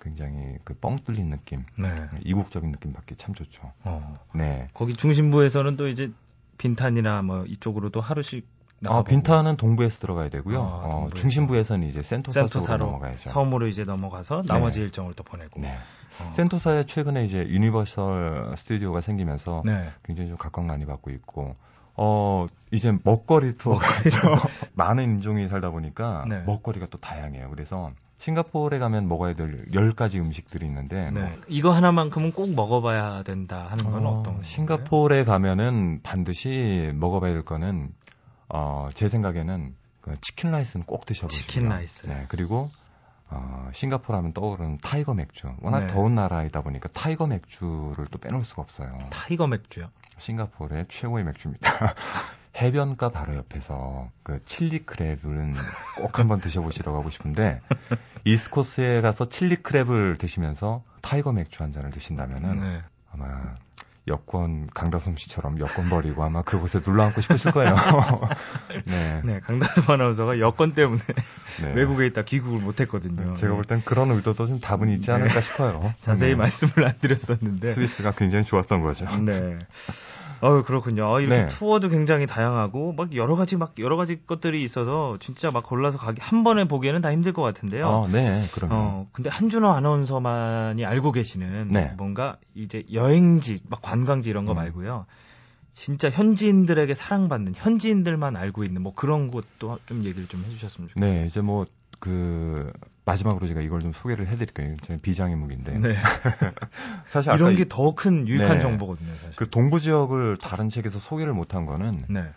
굉장히 0.00 0.56
그 0.64 0.74
뻥 0.74 0.96
뚫린 1.04 1.28
느낌, 1.28 1.64
네. 1.78 2.08
이국적인 2.24 2.72
느낌 2.72 2.92
받기 2.92 3.14
참 3.16 3.34
좋죠. 3.34 3.72
어. 3.84 4.14
네. 4.34 4.68
거기 4.74 4.94
중심부에서는 4.96 5.76
또 5.76 5.86
이제 5.86 6.10
빈탄이나 6.58 7.22
뭐 7.22 7.44
이쪽으로도 7.44 8.00
하루씩 8.00 8.46
아, 8.86 9.02
빈탄은 9.02 9.56
동부에서 9.56 9.98
들어가야 10.00 10.28
되고요. 10.28 10.60
아, 10.60 10.64
어, 10.64 11.10
중심부에서는 11.14 11.86
이제 11.86 12.02
센토사 12.02 12.40
센토사로 12.40 12.86
넘어가야죠. 12.86 13.30
섬으로 13.30 13.68
이제 13.68 13.84
넘어가서 13.84 14.42
나머지 14.46 14.78
네. 14.78 14.84
일정을 14.86 15.14
또 15.14 15.22
보내고. 15.22 15.60
네. 15.60 15.76
어. 16.20 16.32
센토사에 16.34 16.84
최근에 16.84 17.24
이제 17.24 17.38
Universal 17.38 18.54
Studio가 18.56 19.00
생기면서 19.00 19.62
네. 19.64 19.90
굉장히 20.04 20.28
좀 20.28 20.38
각광 20.38 20.66
많이 20.66 20.84
받고 20.84 21.10
있고 21.10 21.56
어, 21.94 22.46
이제 22.70 22.92
먹거리 23.04 23.56
투어가 23.56 23.86
많은 24.74 25.04
인종이 25.04 25.48
살다 25.48 25.70
보니까 25.70 26.24
네. 26.28 26.42
먹거리가 26.42 26.86
또 26.90 26.98
다양해요. 26.98 27.50
그래서 27.50 27.92
싱가포르에 28.18 28.78
가면 28.78 29.08
먹어야 29.08 29.34
될 29.34 29.66
10가지 29.72 30.18
음식들이 30.18 30.66
있는데 30.66 31.10
네. 31.10 31.20
뭐 31.20 31.28
이거 31.48 31.72
하나만큼은 31.72 32.32
꼭 32.32 32.54
먹어봐야 32.54 33.24
된다 33.24 33.66
하는 33.68 33.90
건 33.90 34.06
어떤 34.06 34.42
싱가포르에 34.42 35.24
가면은 35.24 36.00
반드시 36.02 36.92
먹어봐야 36.94 37.32
될 37.32 37.42
거는 37.42 37.90
어, 38.52 38.90
제 38.92 39.08
생각에는 39.08 39.74
그 40.02 40.20
chicken 40.20 40.50
rice는 40.50 40.84
꼭 40.84 41.06
드셔보시고. 41.06 41.46
chicken 41.46 41.68
rice. 41.68 42.06
네, 42.06 42.26
그리고 42.28 42.70
어, 43.30 43.70
싱가포르 43.72 44.14
하면 44.18 44.34
떠오르는 44.34 44.78
타이거 44.78 45.14
맥주. 45.14 45.50
워낙 45.62 45.80
네. 45.80 45.86
더운 45.86 46.14
나라이다 46.14 46.60
보니까 46.60 46.90
타이거 46.92 47.26
맥주를 47.26 48.06
또 48.10 48.18
빼놓을 48.18 48.44
수가 48.44 48.60
없어요. 48.60 48.94
타이거 49.10 49.46
맥주요? 49.46 49.88
싱가포르의 50.18 50.86
최고의 50.90 51.24
맥주입니다. 51.24 51.70
해변가 52.54 53.08
바로 53.08 53.34
옆에서 53.36 54.10
그 54.22 54.42
chili 54.44 54.84
crab은 54.84 55.54
꼭 55.96 56.18
한번 56.18 56.40
드셔보시라고 56.40 56.98
하고 56.98 57.08
싶은데 57.08 57.62
East 58.24 58.54
Coast에 58.54 59.00
가서 59.00 59.30
chili 59.30 59.62
crab을 59.62 60.18
드시면서 60.18 60.84
타이거 61.00 61.32
맥주 61.32 61.62
한 61.62 61.72
잔을 61.72 61.90
드신다면은 61.90 62.60
네. 62.60 62.82
아마 63.10 63.54
여권 64.08 64.68
강다솜 64.74 65.16
씨처럼 65.16 65.60
여권 65.60 65.88
버리고 65.88 66.24
아마 66.24 66.42
그곳에 66.42 66.80
눌러 66.80 67.04
앉고 67.04 67.20
싶으실 67.20 67.52
거예요. 67.52 67.76
네. 68.84 69.20
네, 69.24 69.40
강다솜 69.40 69.88
아나운서가 69.90 70.40
여권 70.40 70.72
때문에 70.72 71.02
네. 71.62 71.72
외국에 71.74 72.06
있다 72.06 72.22
귀국을 72.24 72.60
못했거든요. 72.60 73.30
네, 73.30 73.34
제가 73.36 73.54
볼 73.54 73.64
땐 73.64 73.80
그런 73.84 74.10
의도도 74.10 74.48
좀 74.48 74.58
다분히 74.58 74.88
있지 74.88 75.12
않을까 75.12 75.34
네. 75.34 75.40
싶어요. 75.40 75.94
자세히 76.00 76.30
네. 76.30 76.34
말씀을 76.36 76.84
안 76.84 76.98
드렸었는데 77.00 77.68
스위스가 77.68 78.12
굉장히 78.12 78.44
좋았던 78.44 78.82
거죠. 78.82 79.06
네. 79.20 79.58
어 80.42 80.62
그렇군요. 80.62 81.08
어, 81.08 81.20
이렇게 81.20 81.42
네. 81.42 81.46
투어도 81.46 81.88
굉장히 81.88 82.26
다양하고 82.26 82.92
막 82.92 83.14
여러 83.14 83.36
가지 83.36 83.56
막 83.56 83.74
여러 83.78 83.96
가지 83.96 84.26
것들이 84.26 84.64
있어서 84.64 85.16
진짜 85.20 85.52
막 85.52 85.62
골라서 85.62 85.98
가기 85.98 86.20
한 86.20 86.42
번에 86.42 86.64
보기에는 86.64 87.00
다 87.00 87.12
힘들 87.12 87.32
것 87.32 87.42
같은데요. 87.42 87.86
어, 87.86 88.08
네, 88.08 88.42
그럼요. 88.52 88.74
어, 88.74 89.06
근데 89.12 89.30
한준호 89.30 89.70
아나운서만이 89.70 90.84
알고 90.84 91.12
계시는 91.12 91.68
네. 91.70 91.94
뭔가 91.96 92.38
이제 92.54 92.82
여행지, 92.92 93.60
막 93.68 93.80
관광지 93.82 94.30
이런 94.30 94.44
거 94.44 94.52
음. 94.52 94.56
말고요. 94.56 95.06
진짜 95.72 96.10
현지인들에게 96.10 96.92
사랑받는 96.92 97.54
현지인들만 97.54 98.36
알고 98.36 98.64
있는 98.64 98.82
뭐 98.82 98.92
그런 98.94 99.30
곳도 99.30 99.78
좀 99.86 100.04
얘기를 100.04 100.26
좀 100.26 100.44
해주셨으면 100.44 100.88
좋겠어요. 100.88 101.20
네, 101.20 101.26
이제 101.26 101.40
뭐 101.40 101.66
그 102.02 102.72
마지막으로 103.04 103.48
제가 103.48 103.60
이걸 103.60 103.80
좀 103.80 103.92
소개를 103.92 104.28
해드릴게요. 104.28 104.76
저는 104.82 105.00
비장의 105.00 105.36
무기인데. 105.36 105.78
네. 105.78 105.94
사실 107.10 107.32
이런 107.34 107.56
게 107.56 107.64
더 107.64 107.92
큰 107.94 108.28
유익한 108.28 108.56
네, 108.56 108.60
정보거든요. 108.60 109.12
사실. 109.16 109.32
그 109.36 109.50
동부 109.50 109.80
지역을 109.80 110.36
다른 110.38 110.68
책에서 110.68 110.98
소개를 110.98 111.32
못한 111.34 111.66
거는 111.66 112.04
네. 112.08 112.30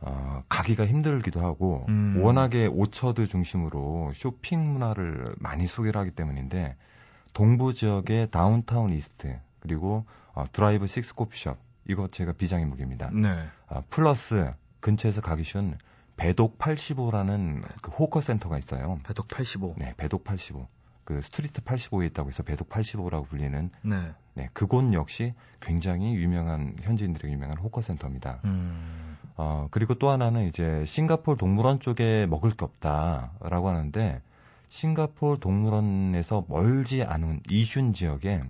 어, 0.00 0.42
가기가 0.48 0.86
힘들기도 0.86 1.40
하고 1.40 1.84
음. 1.88 2.18
워낙에 2.22 2.66
Orchard 2.66 3.26
중심으로 3.26 4.12
쇼핑 4.14 4.72
문화를 4.72 5.34
많이 5.38 5.66
소개를 5.66 5.98
하기 6.00 6.10
때문인데 6.12 6.76
동부 7.32 7.74
지역의 7.74 8.30
Downtown 8.30 8.92
East 8.92 9.38
그리고 9.60 10.04
어, 10.32 10.44
Drive 10.52 10.86
Six 10.86 11.14
coffee 11.14 11.39
shop 11.39 11.56
이거 11.88 12.08
제가 12.08 12.32
비장의 12.32 12.66
무기입니다. 12.66 13.10
네. 13.12 13.28
어, 13.68 13.82
플러스 13.90 14.50
근처에서 14.80 15.20
가기 15.20 15.44
쉬운 15.44 15.76
배독 16.16 16.58
85라는 16.58 17.62
그 17.82 17.90
hawker 17.90 18.20
center가 18.20 18.58
있어요. 18.58 19.00
배독 19.04 19.28
85. 19.28 19.74
네, 19.78 19.94
배독 19.96 20.24
85. 20.24 20.66
그 21.04 21.22
street 21.22 21.60
85에 21.62 22.06
있다고 22.06 22.30
해서 22.30 22.42
배독 22.42 22.68
85라고 22.68 23.28
불리는 23.28 23.70
네. 23.82 24.12
네, 24.34 24.48
그곳 24.52 24.92
역시 24.92 25.34
굉장히 25.60 26.14
유명한 26.16 26.74
현지인들에게 26.80 27.32
유명한 27.32 27.58
hawker 27.58 27.80
center입니다. 27.80 28.40
음. 28.44 29.16
어, 29.36 29.68
그리고 29.70 29.94
또 29.94 30.10
하나는 30.10 30.46
이제 30.46 30.84
싱가폴 30.84 31.36
동물원 31.36 31.78
쪽에 31.80 32.26
먹을 32.26 32.50
게 32.50 32.64
없다라고 32.64 33.68
하는데 33.68 34.20
싱가폴 34.68 35.38
동물원에서 35.38 36.46
멀지 36.48 37.02
않은 37.04 37.40
이슌 37.50 37.94
지역에 37.94 38.42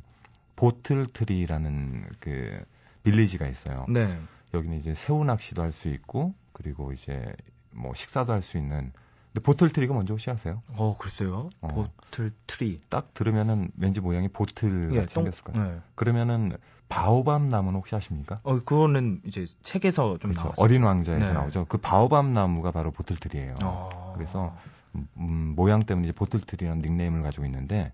bottle 0.56 1.13
tree라는 1.13 2.08
그 2.20 2.64
village가 3.02 3.46
있어요. 3.48 3.84
네. 3.88 4.18
여기는 4.54 4.78
이제 4.78 4.94
새우 4.94 5.24
낚시도 5.24 5.62
할 5.62 5.72
수 5.72 5.88
있고 5.88 6.32
그리고 6.52 6.92
이제 6.92 7.34
뭐 7.76 7.94
식사도 7.94 8.32
할 8.32 8.42
수 8.42 8.58
있는 8.58 8.92
근데 9.36 9.44
bottle 9.44 9.68
tree가 9.68 9.92
뭔지 9.92 10.12
혹시 10.12 10.30
아세요? 10.30 10.62
어, 10.76 10.96
글쎄요. 10.98 11.50
어. 11.60 11.68
bottle 11.68 12.32
tree. 12.46 12.80
딱 12.88 13.12
들으면은 13.12 13.70
왠지 13.76 14.00
모양이 14.00 14.28
bottle 14.28 14.90
예, 14.94 15.06
생겼을 15.06 15.44
거예요. 15.44 15.72
네. 15.72 15.80
그러면은 15.94 16.56
바오밤 16.88 17.50
나무는 17.50 17.78
혹시 17.78 17.94
아십니까? 17.94 18.40
어, 18.44 18.54
그거는 18.60 19.20
이제 19.24 19.44
책에서 19.62 20.16
좀 20.18 20.32
그렇죠. 20.32 20.54
어린 20.56 20.82
왕자에서 20.84 21.26
네. 21.26 21.32
나오죠. 21.32 21.66
그 21.68 21.76
바오밤 21.76 22.32
나무가 22.32 22.70
바로 22.70 22.90
bottle 22.92 23.16
tree예요. 23.16 23.56
어... 23.62 24.14
그래서 24.16 24.56
음, 24.94 25.52
모양 25.54 25.82
때문에 25.82 26.08
이제 26.08 26.14
bottle 26.14 26.40
tree라는 26.40 26.80
닉네임을 26.80 27.22
가지고 27.22 27.44
있는데 27.44 27.92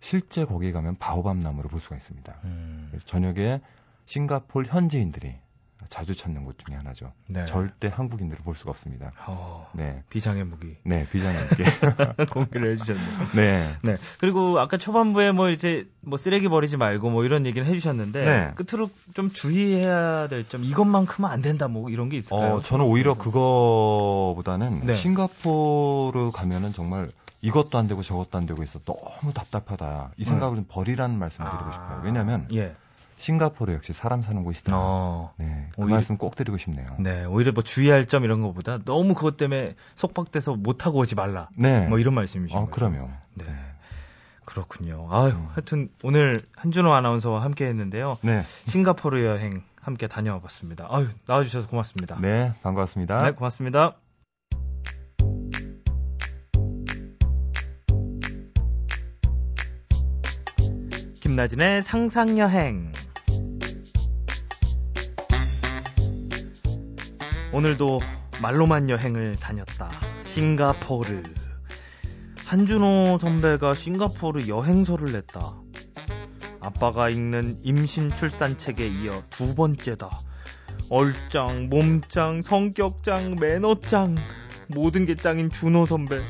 실제 0.00 0.44
거기에 0.44 0.72
가면 0.72 0.96
바오밤 0.98 1.40
나무를 1.40 1.70
볼 1.70 1.78
수가 1.78 1.94
있습니다. 1.94 2.34
음... 2.42 2.92
저녁에 3.04 3.60
싱가폴 4.06 4.66
현지인들이 4.66 5.36
자주 5.88 6.14
찾는 6.16 6.44
곳 6.44 6.58
중에 6.58 6.74
하나죠. 6.76 7.12
네. 7.28 7.44
절대 7.44 7.88
한국인들은 7.94 8.42
볼 8.44 8.56
수가 8.56 8.70
없습니다. 8.70 9.12
어, 9.26 9.68
네. 9.72 10.02
비장의 10.10 10.44
무기. 10.44 10.76
네, 10.84 11.06
비장의 11.12 11.38
무기. 11.48 11.64
공개를 12.32 12.72
해주셨네요. 12.72 13.06
네. 13.36 13.64
네. 13.82 13.96
그리고 14.18 14.58
아까 14.58 14.78
초반부에 14.78 15.32
뭐 15.32 15.50
이제 15.50 15.86
뭐 16.00 16.18
쓰레기 16.18 16.48
버리지 16.48 16.76
말고 16.76 17.10
뭐 17.10 17.24
이런 17.24 17.46
얘기를 17.46 17.66
해주셨는데 17.66 18.24
네. 18.24 18.52
끝으로 18.56 18.90
좀 19.14 19.32
주의해야 19.32 20.28
될 20.28 20.46
점 20.48 20.62
이것만큼은 20.64 21.28
안 21.28 21.42
된다 21.42 21.66
뭐 21.68 21.90
이런 21.90 22.08
게 22.08 22.16
있을까요? 22.18 22.54
어, 22.56 22.62
저는 22.62 22.84
오히려 22.84 23.14
그거보다는 23.76 24.82
네. 24.84 24.92
싱가포르 24.92 26.30
가면은 26.32 26.72
정말 26.72 27.10
이것도 27.42 27.78
안 27.78 27.86
되고 27.86 28.02
저것도 28.02 28.38
안 28.38 28.46
되고 28.46 28.62
있어 28.62 28.78
너무 28.80 29.32
답답하다 29.34 30.12
이 30.16 30.24
생각을 30.24 30.56
좀 30.56 30.64
버리라는 30.68 31.18
말씀을 31.18 31.50
드리고 31.50 31.72
싶어요. 31.72 32.00
왜냐하면 32.04 32.48
예. 32.54 32.74
싱가포르 33.16 33.72
역시 33.72 33.92
사람 33.92 34.22
사는 34.22 34.42
곳이다. 34.44 34.72
어, 34.74 35.32
네, 35.38 35.68
그 35.74 35.82
오히려, 35.82 35.96
말씀 35.96 36.16
꼭 36.16 36.36
드리고 36.36 36.58
싶네요. 36.58 36.86
네, 36.98 37.24
오히려 37.24 37.52
뭐 37.52 37.62
주의할 37.62 38.06
점 38.06 38.24
이런 38.24 38.40
것보다 38.42 38.78
너무 38.84 39.14
그것 39.14 39.36
때문에 39.36 39.74
속박돼서 39.94 40.54
못 40.54 40.86
하고 40.86 40.98
오지 40.98 41.14
말라. 41.14 41.48
네, 41.56 41.86
뭐 41.88 41.98
이런 41.98 42.14
말씀이시죠. 42.14 42.58
어, 42.58 42.66
그럼요. 42.66 43.10
네. 43.34 43.44
그렇군요. 44.44 45.08
아유, 45.10 45.32
음. 45.32 45.48
하여튼 45.50 45.88
오늘 46.04 46.42
한준호 46.54 46.92
아나운서와 46.94 47.42
함께 47.42 47.66
했는데요. 47.66 48.16
네. 48.22 48.44
싱가포르 48.66 49.24
여행 49.24 49.62
함께 49.80 50.06
다녀와 50.06 50.40
봤습니다. 50.40 50.86
아유, 50.88 51.08
나와 51.26 51.42
주셔서 51.42 51.66
고맙습니다. 51.68 52.18
네, 52.20 52.52
반갑습니다. 52.62 53.18
네, 53.18 53.30
고맙습니다. 53.32 53.96
김나진의 61.20 61.82
상상여행. 61.82 62.92
오늘도 67.56 68.00
말로만 68.42 68.90
여행을 68.90 69.36
다녔다. 69.36 69.90
싱가포르. 70.24 71.22
한준호 72.44 73.16
선배가 73.18 73.72
싱가포르 73.72 74.46
여행서를 74.46 75.10
냈다. 75.12 75.54
아빠가 76.60 77.08
읽는 77.08 77.60
임신 77.62 78.10
출산 78.14 78.58
책에 78.58 78.86
이어 78.86 79.22
두 79.30 79.54
번째다. 79.54 80.10
얼짱, 80.90 81.70
몸짱, 81.70 82.42
성격짱, 82.42 83.36
매너짱. 83.36 84.16
모든 84.66 85.06
게 85.06 85.14
짱인 85.14 85.50
준호 85.50 85.86
선배. 85.86 86.20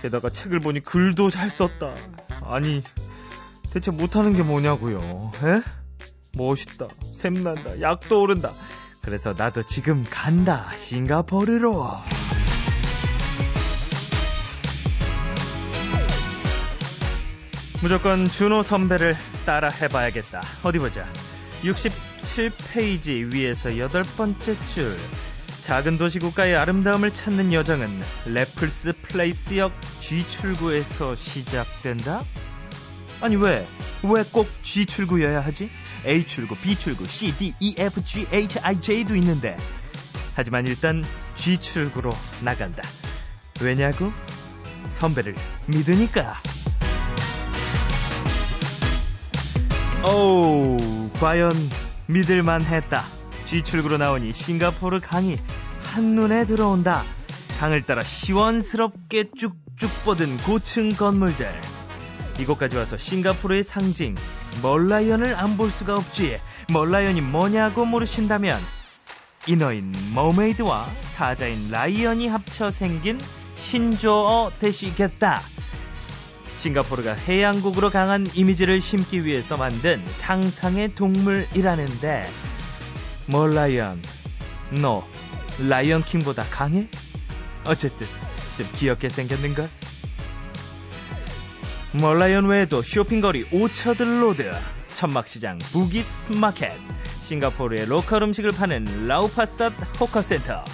게다가 0.00 0.30
책을 0.30 0.60
보니 0.60 0.84
글도 0.84 1.30
잘 1.30 1.50
썼다. 1.50 1.96
아니, 2.42 2.84
대체 3.72 3.90
못하는 3.90 4.32
게 4.34 4.44
뭐냐고요. 4.44 5.32
에? 5.42 5.60
멋있다. 6.38 6.86
샘난다. 7.16 7.80
약도 7.80 8.22
오른다. 8.22 8.52
그래서 9.10 9.34
나도 9.36 9.64
지금 9.64 10.06
간다. 10.08 10.70
싱가포르로. 10.78 11.96
무조건 17.82 18.28
준호 18.28 18.62
선배를 18.62 19.16
따라 19.44 19.68
해봐야겠다. 19.68 20.40
어디 20.62 20.78
보자. 20.78 21.12
67페이지 21.64 23.34
위에서 23.34 23.78
여덟 23.78 24.04
번째 24.16 24.54
줄. 24.68 24.96
작은 25.58 25.98
도시 25.98 26.20
국가의 26.20 26.54
아름다움을 26.54 27.12
찾는 27.12 27.52
여정은 27.52 27.90
레플스 28.26 28.92
플레이스역 29.02 29.72
G 29.98 30.28
출구에서 30.28 31.16
시작된다? 31.16 32.22
아니 33.20 33.36
왜? 33.36 33.66
왜 34.02 34.24
꼭 34.32 34.48
G 34.62 34.86
출구여야 34.86 35.40
하지? 35.40 35.70
A 36.06 36.26
출구, 36.26 36.56
B 36.56 36.74
출구, 36.76 37.04
C, 37.06 37.36
D, 37.36 37.52
E, 37.60 37.74
F, 37.78 38.02
G, 38.02 38.26
H, 38.32 38.58
I, 38.60 38.80
J도 38.80 39.14
있는데. 39.16 39.56
하지만 40.34 40.66
일단 40.66 41.04
G 41.34 41.58
출구로 41.58 42.10
나간다. 42.42 42.82
왜냐고? 43.60 44.10
선배를 44.88 45.34
믿으니까. 45.66 46.40
오, 50.08 50.78
과연 51.20 51.52
믿을만 52.06 52.62
했다. 52.64 53.04
G 53.44 53.62
출구로 53.62 53.98
나오니 53.98 54.32
싱가포르 54.32 55.00
강이 55.00 55.38
한눈에 55.92 56.46
들어온다. 56.46 57.04
강을 57.58 57.82
따라 57.82 58.02
시원스럽게 58.02 59.32
쭉쭉 59.36 60.04
뻗은 60.06 60.38
고층 60.38 60.88
건물들. 60.88 61.60
이곳까지 62.40 62.76
와서 62.76 62.96
싱가포르의 62.96 63.64
상징 63.64 64.14
멀라이언을 64.62 65.34
안 65.34 65.56
볼 65.56 65.70
수가 65.70 65.94
없지. 65.96 66.40
멀라이언이 66.72 67.20
뭐냐고 67.20 67.84
물으신다면 67.84 68.60
인어인 69.46 69.92
머메이드와 70.14 70.88
사자인 71.02 71.70
lion이 71.70 72.28
합쳐 72.28 72.70
생긴 72.70 73.18
신조어 73.56 74.52
되시겠다. 74.58 75.40
싱가포르가 76.56 77.14
해양국으로 77.14 77.90
강한 77.90 78.26
이미지를 78.34 78.80
심기 78.80 79.24
위해서 79.24 79.56
만든 79.56 80.02
상상의 80.12 80.94
동물이라는데 80.94 82.30
멀라이언 83.26 84.02
너 84.80 85.06
라이언킹보다 85.68 86.44
강해? 86.50 86.86
어쨌든 87.66 88.06
좀 88.56 88.68
귀엽게 88.76 89.08
생겼는걸? 89.08 89.68
멀라이언 91.92 92.46
외에도 92.46 92.82
쇼핑거리 92.82 93.48
오처드 93.52 94.02
로드, 94.04 94.52
천막시장 94.94 95.58
부기스 95.58 96.32
마켓, 96.32 96.72
싱가포르의 97.22 97.86
local 97.86 98.22
음식을 98.22 98.52
파는 98.52 99.08
라우파삿 99.08 99.72
hawker 99.98 100.28
center, 100.28 100.64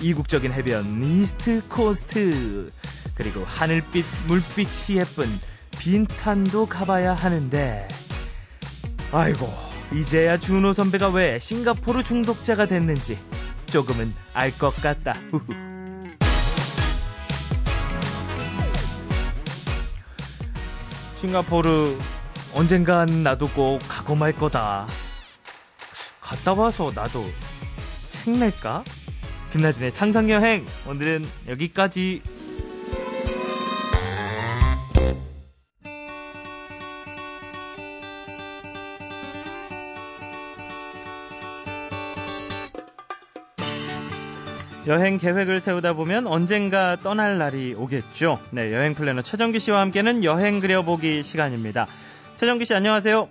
이국적인 0.00 0.52
해변 0.52 1.02
이스트 1.02 1.66
코스트, 1.68 2.70
그리고 3.16 3.42
하늘빛 3.44 4.04
물빛이 4.28 4.98
예쁜 4.98 5.28
빈탄도 5.80 6.66
가봐야 6.66 7.14
하는데, 7.14 7.88
아이고, 9.10 9.52
이제야 9.92 10.38
준호 10.38 10.72
선배가 10.74 11.08
왜 11.08 11.40
싱가포르 11.40 12.04
중독자가 12.04 12.66
됐는지 12.66 13.18
조금은 13.66 14.14
알 14.32 14.56
것 14.56 14.74
같다. 14.80 15.18
싱가포르 21.26 21.98
언젠간 22.54 23.22
나도 23.22 23.48
꼭 23.48 23.78
가고 23.88 24.14
말 24.14 24.32
거다. 24.32 24.86
갔다 26.20 26.54
와서 26.54 26.92
나도 26.94 27.24
책 28.10 28.38
낼까? 28.38 28.84
김나진의 29.50 29.90
상상여행 29.90 30.64
오늘은 30.86 31.26
여기까지. 31.48 32.22
여행 44.86 45.18
계획을 45.18 45.58
세우다 45.58 45.94
보면 45.94 46.28
언젠가 46.28 46.94
떠날 46.94 47.38
날이 47.38 47.74
오겠죠. 47.74 48.38
네, 48.52 48.72
여행 48.72 48.94
플래너 48.94 49.20
최정기 49.22 49.58
씨와 49.58 49.80
함께는 49.80 50.22
여행 50.22 50.60
그려보기 50.60 51.24
시간입니다. 51.24 51.86
최정기 52.36 52.66
씨 52.66 52.74
안녕하세요. 52.74 53.28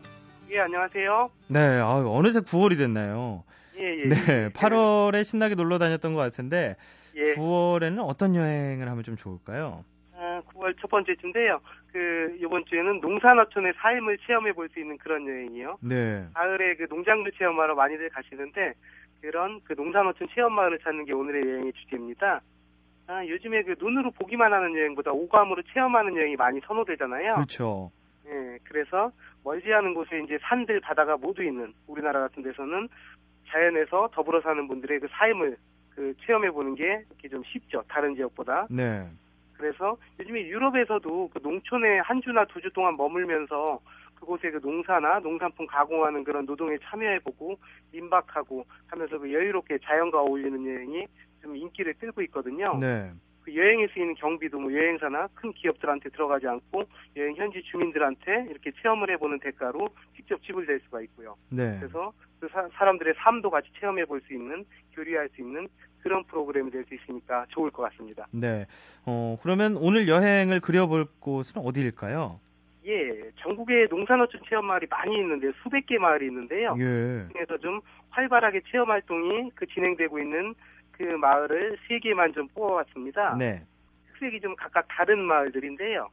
예, 0.52 0.60
안녕하세요. 0.60 1.30
네, 1.48 1.60
아유, 1.60 2.12
어느새 2.12 2.42
9월이 2.42 2.78
됐나요? 2.78 3.46
예, 3.78 3.84
예. 3.84 4.10
네, 4.10 4.50
8월에 4.50 5.24
신나게 5.24 5.56
놀러 5.56 5.80
다녔던 5.80 6.14
것 6.14 6.20
같은데 6.20 6.76
예. 7.16 7.36
9월에는 7.36 8.00
어떤 8.04 8.36
여행을 8.36 8.90
하면 8.90 9.04
좀 9.04 9.16
좋을까요? 9.16 9.86
아, 10.18 10.42
9월 10.54 10.76
첫 10.82 10.90
번째 10.90 11.16
주인데요. 11.22 11.62
그 11.94 12.36
이번 12.42 12.66
주에는 12.66 13.00
농산어촌의 13.00 13.74
삶을 13.78 14.18
체험해 14.28 14.52
볼 14.52 14.68
수 14.74 14.80
있는 14.82 14.98
그런 14.98 15.26
여행이요. 15.26 15.78
네. 15.82 16.26
가을에 16.34 16.76
그 16.76 16.88
농작물 16.90 17.32
체험하러 17.38 17.76
많이들 17.76 18.10
가시는데 18.10 18.74
그런 19.22 19.60
그 19.64 19.74
농산어촌 19.74 20.28
체험마을을 20.34 20.80
찾는 20.80 21.06
게 21.06 21.14
오늘의 21.14 21.50
여행의 21.50 21.74
주제입니다. 21.74 22.42
아, 23.08 23.26
요즘에 23.26 23.64
그 23.64 23.76
눈으로 23.80 24.12
보기만 24.12 24.52
하는 24.52 24.76
여행보다 24.76 25.12
오감으로 25.12 25.62
체험하는 25.74 26.16
여행이 26.16 26.36
많이 26.36 26.60
선호되잖아요. 26.66 27.36
그렇죠. 27.36 27.92
예, 28.28 28.58
그래서 28.64 29.12
멀지 29.44 29.72
않은 29.72 29.94
곳에 29.94 30.20
이제 30.24 30.38
산들, 30.42 30.80
바다가 30.82 31.16
모두 31.18 31.44
있는 31.44 31.74
우리나라 31.88 32.20
같은 32.22 32.42
데서는 32.42 32.90
자연에서 33.48 34.10
더불어 34.12 34.42
사는 34.42 34.68
분들의 34.68 35.00
그 35.00 35.08
삶을 35.12 35.58
그 35.92 36.14
체험해 36.26 36.50
보는 36.52 36.76
게 36.76 37.04
이렇게 37.10 37.30
좀 37.30 37.44
쉽죠. 37.46 37.84
다른 37.88 38.16
지역보다. 38.16 38.68
네. 38.72 39.08
그래서 39.54 39.96
요즘에 40.20 40.48
유럽에서도 40.48 41.30
그 41.32 41.40
농촌에 41.42 42.00
한 42.00 42.22
주나 42.22 42.44
두 42.46 42.60
주 42.60 42.72
동안 42.74 42.98
머물면서 42.98 43.80
그곳에 44.16 44.50
그 44.52 44.58
농사나 44.58 45.20
농산품 45.20 45.68
가공하는 45.68 46.24
그런 46.24 46.46
노동에 46.46 46.78
참여해보고 46.84 47.58
민박하고 47.92 48.66
하면서 48.88 49.18
그 49.20 49.32
여유롭게 49.32 49.80
자연과 49.84 50.22
어울리는 50.22 50.66
여행이 50.66 51.06
좀 51.42 51.56
인기를 51.56 51.94
끌고 51.96 52.22
있거든요. 52.24 52.78
네. 52.80 53.12
그 53.44 53.56
여행에 53.56 53.88
쓰이는 53.94 54.16
경비도 54.16 54.58
뭐 54.60 54.74
여행사나 54.74 55.28
큰 55.36 55.54
기업들한테 55.54 56.10
들어가지 56.10 56.48
않고 56.48 56.84
여행 57.16 57.36
현지 57.36 57.62
주민들한테 57.62 58.48
이렇게 58.50 58.72
체험을 58.82 59.12
해보는 59.12 59.40
대가로 59.40 59.90
직접 60.16 60.42
지불될 60.42 60.80
수가 60.86 61.02
있고요. 61.02 61.36
네. 61.50 61.78
그래서 61.80 62.12
그 62.40 62.50
사, 62.50 62.86
람들의 62.86 63.14
삶도 63.18 63.52
같이 63.52 63.70
체험해 63.80 64.06
볼 64.06 64.20
수 64.26 64.34
있는 64.34 64.66
교류할 64.96 65.30
수 65.30 65.42
있는 65.42 65.68
그런 66.02 66.24
프로그램이 66.24 66.72
될 66.72 66.84
수 66.88 66.96
있으니까 66.96 67.46
좋을 67.50 67.70
것 67.70 67.84
같습니다. 67.84 68.28
네. 68.32 68.66
어, 69.06 69.38
그러면 69.44 69.78
오늘 69.78 70.08
여행을 70.08 70.60
그려볼 70.62 71.06
곳은 71.20 71.62
어디일까요? 71.62 72.40
예, 72.86 73.32
전국에 73.38 73.88
농산어촌 73.90 74.42
체험 74.48 74.66
마을이 74.66 74.86
많이 74.90 75.18
있는데 75.18 75.52
수백 75.64 75.86
개 75.88 75.98
마을이 75.98 76.28
있는데요. 76.28 76.76
예. 76.80 77.28
그래서 77.34 77.58
좀 77.58 77.82
활발하게 78.12 78.62
체험 78.70 78.92
활동이 78.92 79.50
그 79.56 79.66
진행되고 79.66 80.20
있는 80.20 80.54
그 80.92 81.04
마을을 81.04 81.78
세 81.88 82.00
개만 82.00 82.32
좀 82.34 82.48
뽑아왔습니다. 82.50 83.36
네. 83.38 83.64
특색이 84.08 84.40
좀 84.40 84.56
각각 84.56 84.88
다른 84.88 85.20
마을들인데요. 85.20 86.10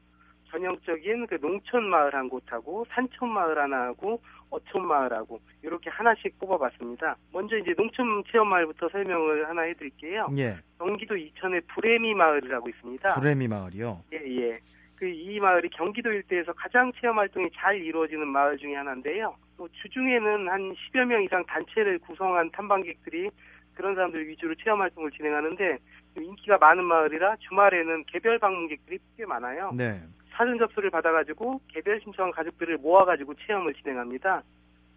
전형적인 0.50 1.26
그 1.28 1.40
농촌 1.40 1.85
마을 1.85 2.14
한 2.14 2.28
곳하고 2.28 2.85
산촌 2.90 3.30
마을 3.30 3.58
하나하고 3.58 4.20
어촌 4.50 4.87
마을하고 4.87 5.40
이렇게 5.62 5.88
하나씩 5.88 6.38
뽑아봤습니다. 6.38 7.16
먼저 7.32 7.56
이제 7.56 7.72
농촌 7.74 8.22
체험 8.30 8.48
마을부터 8.48 8.88
설명을 8.90 9.48
하나 9.48 9.62
해드릴게요. 9.62 10.28
예. 10.37 10.56
경기도 10.78 11.16
이천의 11.16 11.62
부레미 11.74 12.14
마을이라고 12.14 12.68
있습니다. 12.68 13.14
부레미 13.14 13.48
마을이요? 13.48 14.04
예, 14.12 14.18
예. 14.18 14.58
그 15.02 15.08
이 15.08 15.40
마을이 15.40 15.68
경기도 15.70 16.12
일대에서 16.12 16.52
가장 16.52 16.92
체험 17.00 17.18
활동이 17.18 17.50
잘 17.56 17.76
이루어지는 17.76 18.28
마을 18.28 18.56
중에 18.56 18.76
하나인데요. 18.76 19.34
또 19.56 19.66
주중에는 19.68 20.48
한 20.48 20.72
10여 20.74 21.04
명 21.06 21.24
이상 21.24 21.44
단체를 21.44 21.98
구성한 21.98 22.52
탐방객들이 22.52 23.28
그런 23.74 23.96
사람들 23.96 24.28
위주로 24.28 24.54
체험 24.54 24.80
활동을 24.80 25.10
진행하는데 25.10 25.78
인기가 26.18 26.56
많은 26.58 26.84
마을이라 26.84 27.36
주말에는 27.36 28.04
개별 28.04 28.38
방문객들이 28.38 28.98
꽤 29.16 29.26
많아요. 29.26 29.72
네. 29.74 30.00
사전 30.30 30.56
접수를 30.58 30.90
받아가지고 30.90 31.60
개별 31.66 32.00
신청한 32.00 32.30
가족들을 32.30 32.78
모아가지고 32.78 33.34
체험을 33.34 33.74
진행합니다. 33.74 34.44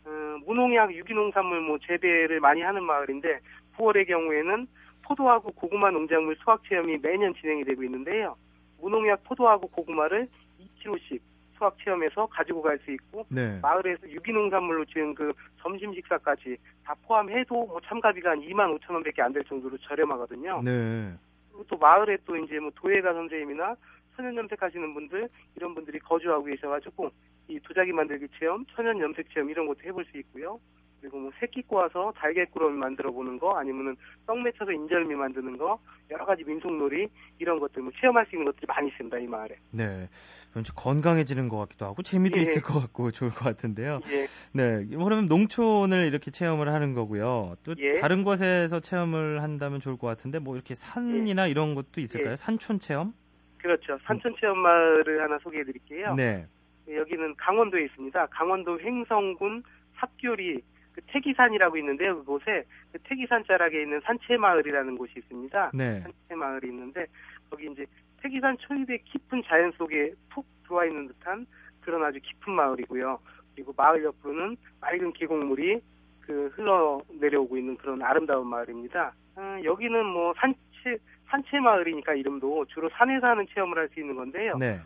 어, 0.05 0.37
무농약 0.45 0.93
유기농산물 0.93 1.61
뭐 1.61 1.79
재배를 1.79 2.39
많이 2.41 2.61
하는 2.61 2.83
마을인데 2.83 3.39
9월의 3.75 4.07
경우에는 4.07 4.67
포도하고 5.01 5.51
고구마 5.53 5.89
농작물 5.89 6.35
수확 6.35 6.61
체험이 6.69 6.99
매년 6.99 7.33
진행이 7.33 7.63
되고 7.63 7.83
있는데요. 7.83 8.35
무농약 8.81 9.23
포도하고 9.23 9.67
고구마를 9.67 10.27
2kg씩 10.59 11.19
수학 11.57 11.77
체험에서 11.83 12.25
가지고 12.27 12.61
갈 12.61 12.77
수 12.79 12.91
있고 12.91 13.25
네. 13.29 13.57
마을에서 13.61 14.09
유기농산물로 14.09 14.85
지은 14.85 15.15
그 15.15 15.31
점심 15.61 15.93
식사까지 15.93 16.57
다 16.83 16.93
포함해도 17.03 17.65
뭐 17.65 17.79
참가비가 17.85 18.31
한 18.31 18.41
2만 18.41 18.77
5천 18.79 18.91
원밖에 18.93 19.21
안 19.21 19.31
될 19.31 19.43
정도로 19.45 19.77
저렴하거든요. 19.77 20.61
네. 20.63 21.13
그리고 21.49 21.65
또 21.67 21.77
마을에 21.77 22.17
또 22.25 22.35
이제 22.35 22.59
뭐 22.59 22.69
도예가 22.75 23.13
선생님이나 23.13 23.75
천연 24.15 24.35
염색하시는 24.35 24.93
분들 24.93 25.29
이런 25.55 25.73
분들이 25.73 25.99
거주하고 25.99 26.43
계셔가지고 26.43 27.09
이 27.47 27.59
도자기 27.61 27.91
만들기 27.93 28.27
체험, 28.37 28.65
천연 28.75 28.99
염색 28.99 29.29
체험 29.33 29.49
이런 29.49 29.65
것도 29.67 29.79
해볼 29.85 30.03
수 30.05 30.17
있고요. 30.17 30.59
그리고 31.01 31.19
뭐 31.19 31.31
새끼 31.39 31.61
꼬아서 31.61 32.13
달걀꾸러미 32.17 32.77
만들어 32.77 33.11
보는 33.11 33.37
거 33.39 33.57
아니면은 33.57 33.95
떡 34.25 34.41
맺혀서 34.41 34.71
인절미 34.71 35.15
만드는 35.15 35.57
거 35.57 35.79
여러 36.09 36.25
가지 36.25 36.43
민속놀이 36.43 37.07
이런 37.39 37.59
것들 37.59 37.81
뭐 37.81 37.91
체험할 37.99 38.25
수 38.27 38.35
있는 38.35 38.45
것들이 38.45 38.65
많이 38.67 38.87
있습니다 38.89 39.17
이 39.19 39.27
마을에. 39.27 39.55
네, 39.71 40.09
왠지 40.55 40.73
건강해지는 40.73 41.49
것 41.49 41.57
같기도 41.57 41.85
하고 41.85 42.01
재미도 42.01 42.39
예. 42.39 42.41
있을 42.43 42.61
것 42.61 42.79
같고 42.79 43.11
좋을 43.11 43.31
것 43.31 43.43
같은데요. 43.43 43.99
예. 44.09 44.27
네, 44.53 44.85
그러면 44.89 45.27
농촌을 45.27 46.07
이렇게 46.07 46.31
체험을 46.31 46.71
하는 46.71 46.93
거고요. 46.93 47.55
또 47.63 47.75
예. 47.77 47.95
다른 47.95 48.23
곳에서 48.23 48.79
체험을 48.79 49.43
한다면 49.43 49.79
좋을 49.79 49.97
것 49.97 50.07
같은데 50.07 50.39
뭐 50.39 50.55
이렇게 50.55 50.75
산이나 50.75 51.47
예. 51.47 51.51
이런 51.51 51.75
것도 51.75 52.01
있을까요? 52.01 52.31
예. 52.31 52.35
산촌 52.35 52.79
체험? 52.79 53.13
그렇죠. 53.57 53.97
산촌 54.05 54.35
체험 54.39 54.59
마을을 54.59 55.23
하나 55.23 55.39
소개해드릴게요. 55.39 56.13
네. 56.15 56.47
여기는 56.87 57.35
강원도에 57.37 57.85
있습니다. 57.85 58.27
강원도 58.27 58.79
횡성군 58.79 59.63
삽교리 59.95 60.61
그 60.95 61.01
태기산이라고 61.07 61.77
있는데요. 61.77 62.15
그곳에 62.19 62.63
그 62.93 62.99
태기산 63.03 63.43
자락에 63.43 63.81
있는 63.81 63.99
산채마을이라는 64.05 64.97
곳이 64.97 65.13
있습니다. 65.17 65.71
네. 65.73 65.99
산채마을이 65.99 66.69
있는데 66.69 67.05
거기 67.49 67.69
이제 67.69 67.85
태기산 68.21 68.57
초입의 68.57 68.99
깊은 69.03 69.43
자연 69.45 69.73
속에 69.73 70.13
푹 70.29 70.45
들어와 70.63 70.85
있는 70.85 71.07
듯한 71.07 71.45
그런 71.81 72.01
아주 72.03 72.19
깊은 72.21 72.53
마을이고요. 72.53 73.19
그리고 73.53 73.73
마을 73.75 74.05
옆으로는 74.05 74.55
맑은 74.79 75.11
계곡물이 75.13 75.81
그 76.21 76.49
흘러 76.55 77.01
내려오고 77.19 77.57
있는 77.57 77.75
그런 77.75 78.01
아름다운 78.01 78.47
마을입니다. 78.47 79.13
어, 79.35 79.57
여기는 79.63 80.05
뭐 80.05 80.33
산채 80.37 80.97
산채 81.27 81.59
마을이니까 81.59 82.13
이름도 82.13 82.65
주로 82.67 82.89
산에서 82.89 83.27
하는 83.27 83.45
체험을 83.53 83.77
할 83.77 83.89
수 83.89 83.99
있는 83.99 84.15
건데요. 84.15 84.57
네. 84.57 84.79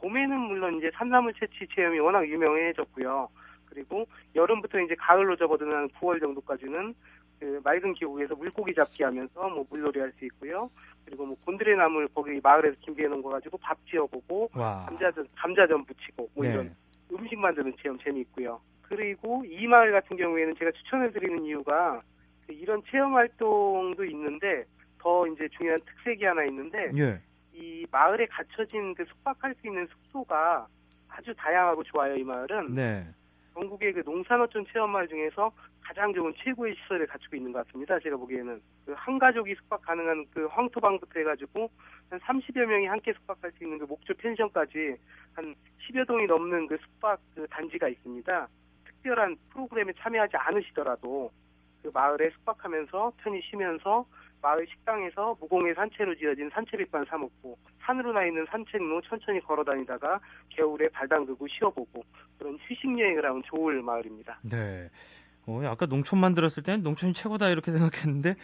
봄에는 0.00 0.38
물론 0.38 0.76
이제 0.78 0.90
산나물 0.94 1.34
채취 1.34 1.66
체험이 1.74 1.98
워낙 1.98 2.26
유명해졌고요. 2.28 3.28
그리고 3.76 4.08
여름부터 4.34 4.80
이제 4.80 4.94
가을로 4.94 5.36
접어드는 5.36 5.90
9월 5.90 6.18
정도까지는 6.18 6.94
그 7.38 7.60
맑은 7.62 7.92
기후에서 7.92 8.34
물고기 8.34 8.74
잡기 8.74 9.02
하면서 9.02 9.48
뭐 9.50 9.66
물놀이 9.68 10.00
할 10.00 10.10
수 10.18 10.24
있고요. 10.24 10.70
그리고 11.04 11.26
뭐 11.26 11.36
곤드레 11.44 11.76
나물 11.76 12.08
거기 12.14 12.40
마을에서 12.42 12.74
준비해 12.80 13.06
놓은 13.06 13.22
거 13.22 13.28
가지고 13.28 13.58
밥 13.58 13.76
지어보고 13.86 14.48
감자전 14.48 15.28
감자전 15.36 15.84
부치고 15.84 16.30
뭐 16.34 16.44
네. 16.44 16.52
이런 16.52 16.74
음식 17.12 17.38
만드는 17.38 17.74
체험 17.82 17.98
재미있고요. 17.98 18.58
그리고 18.80 19.44
이 19.46 19.66
마을 19.66 19.92
같은 19.92 20.16
경우에는 20.16 20.56
제가 20.58 20.72
추천해 20.72 21.10
드리는 21.10 21.44
이유가 21.44 22.00
그 22.46 22.54
이런 22.54 22.82
체험 22.90 23.14
활동도 23.14 24.04
있는데 24.06 24.64
더 24.98 25.26
이제 25.26 25.46
중요한 25.48 25.80
특색이 25.84 26.24
하나 26.24 26.44
있는데 26.46 26.90
예. 26.96 27.20
이 27.52 27.86
마을에 27.90 28.26
갖춰진 28.26 28.94
그 28.94 29.04
숙박할 29.04 29.54
수 29.60 29.66
있는 29.66 29.86
숙소가 29.86 30.66
아주 31.16 31.34
다양하고 31.36 31.82
좋아요 31.84 32.14
이 32.16 32.24
마을은. 32.24 32.74
네. 32.74 33.06
전국의 33.56 33.94
그 33.94 34.02
농산어촌 34.04 34.66
체험마을 34.70 35.08
중에서 35.08 35.50
가장 35.80 36.12
좋은 36.12 36.34
최고의 36.36 36.76
시설을 36.76 37.06
갖추고 37.06 37.36
있는 37.36 37.52
것 37.52 37.66
같습니다. 37.66 37.98
제가 37.98 38.16
보기에는 38.16 38.60
그 38.84 38.96
한 39.06 39.18
가족이 39.18 39.54
숙박 39.54 39.80
가능한 39.82 40.26
그 40.34 40.46
황토방부터 40.46 41.20
해가지고 41.20 41.70
한 42.10 42.18
30여 42.18 42.66
명이 42.66 42.86
함께 42.86 43.12
숙박할 43.12 43.52
수 43.52 43.64
있는 43.64 43.78
그 43.78 43.84
목조 43.84 44.14
펜션까지 44.14 44.96
한 45.34 45.54
10여 45.88 46.06
동이 46.06 46.26
넘는 46.26 46.66
그 46.66 46.76
숙박 46.78 47.20
그 47.34 47.46
단지가 47.48 47.88
있습니다. 47.88 48.48
특별한 48.84 49.36
프로그램에 49.50 49.92
참여하지 49.98 50.36
않으시더라도 50.36 51.30
그 51.82 51.90
마을에 51.94 52.30
숙박하면서 52.30 53.12
편히 53.18 53.40
쉬면서 53.42 54.04
마을 54.46 54.64
식당에서 54.68 55.36
무공의 55.40 55.74
산채로 55.74 56.14
지어진 56.14 56.48
산채빛반 56.52 57.04
사 57.06 57.18
먹고 57.18 57.58
산으로 57.80 58.12
나 58.12 58.24
있는 58.24 58.46
산책로 58.48 59.00
천천히 59.02 59.40
걸어 59.40 59.64
다니다가 59.64 60.20
겨울에 60.50 60.88
발 60.90 61.08
담그고 61.08 61.48
쉬어보고 61.48 62.04
그런 62.38 62.56
휴식 62.68 62.96
여행을 62.96 63.24
하면 63.24 63.42
좋을 63.46 63.82
마을입니다. 63.82 64.38
네. 64.42 64.88
어, 65.48 65.60
아까 65.64 65.86
농촌 65.86 66.20
만 66.20 66.32
들었을 66.34 66.62
때는 66.62 66.84
농촌이 66.84 67.12
최고다 67.14 67.48
이렇게 67.50 67.70
생각했는데 67.72 68.34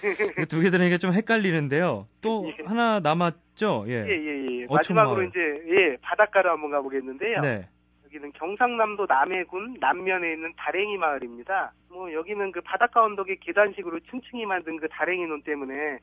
두 0.49 0.61
개 0.63 0.71
들으니까 0.71 0.99
좀 0.99 1.13
헷갈리는데요. 1.13 2.09
또 2.21 2.47
예. 2.59 2.65
하나 2.65 2.99
남았죠? 2.99 3.85
예, 3.87 3.93
예, 3.93 4.11
예. 4.11 4.63
예. 4.63 4.67
마지막으로 4.69 5.17
마을. 5.19 5.29
이제 5.29 5.41
예 5.69 5.97
바닷가로 6.03 6.51
한번 6.51 6.71
가보겠는데요. 6.73 7.41
네. 7.43 7.69
여기는 8.13 8.33
경상남도 8.33 9.07
남해군 9.09 9.79
남면에 9.81 10.35
있는 10.35 10.53
다랭이 10.59 10.99
마을입니다. 10.99 11.73
뭐 11.89 12.13
여기는 12.13 12.53
그 12.53 12.61
바닷가 12.61 13.03
언덕에 13.05 13.37
계단식으로 13.41 14.01
층층이 14.01 14.45
만든 14.45 14.77
그 14.77 14.87
다랭이 14.89 15.27
논 15.27 15.41
때문에 15.43 15.99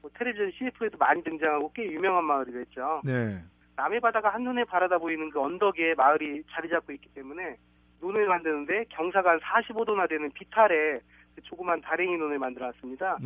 뭐 0.00 0.10
텔레비전 0.14 0.50
CF에도 0.50 0.98
많이 0.98 1.22
등장하고 1.22 1.70
꽤 1.72 1.84
유명한 1.84 2.24
마을이 2.24 2.52
됐죠. 2.52 3.02
네. 3.04 3.40
남해 3.76 4.00
바다가 4.00 4.30
한눈에 4.30 4.64
바라다 4.64 4.98
보이는 4.98 5.30
그 5.30 5.40
언덕에 5.40 5.94
마을이 5.94 6.42
자리 6.50 6.68
잡고 6.68 6.92
있기 6.94 7.08
때문에 7.14 7.56
논을 8.00 8.26
만드는데 8.26 8.86
경사가 8.88 9.30
한 9.30 9.38
45도나 9.38 10.08
되는 10.08 10.32
비탈에 10.32 10.98
그 11.36 11.42
조그만 11.42 11.80
다랭이 11.80 12.16
논을 12.16 12.40
만들어놨습니다. 12.40 13.18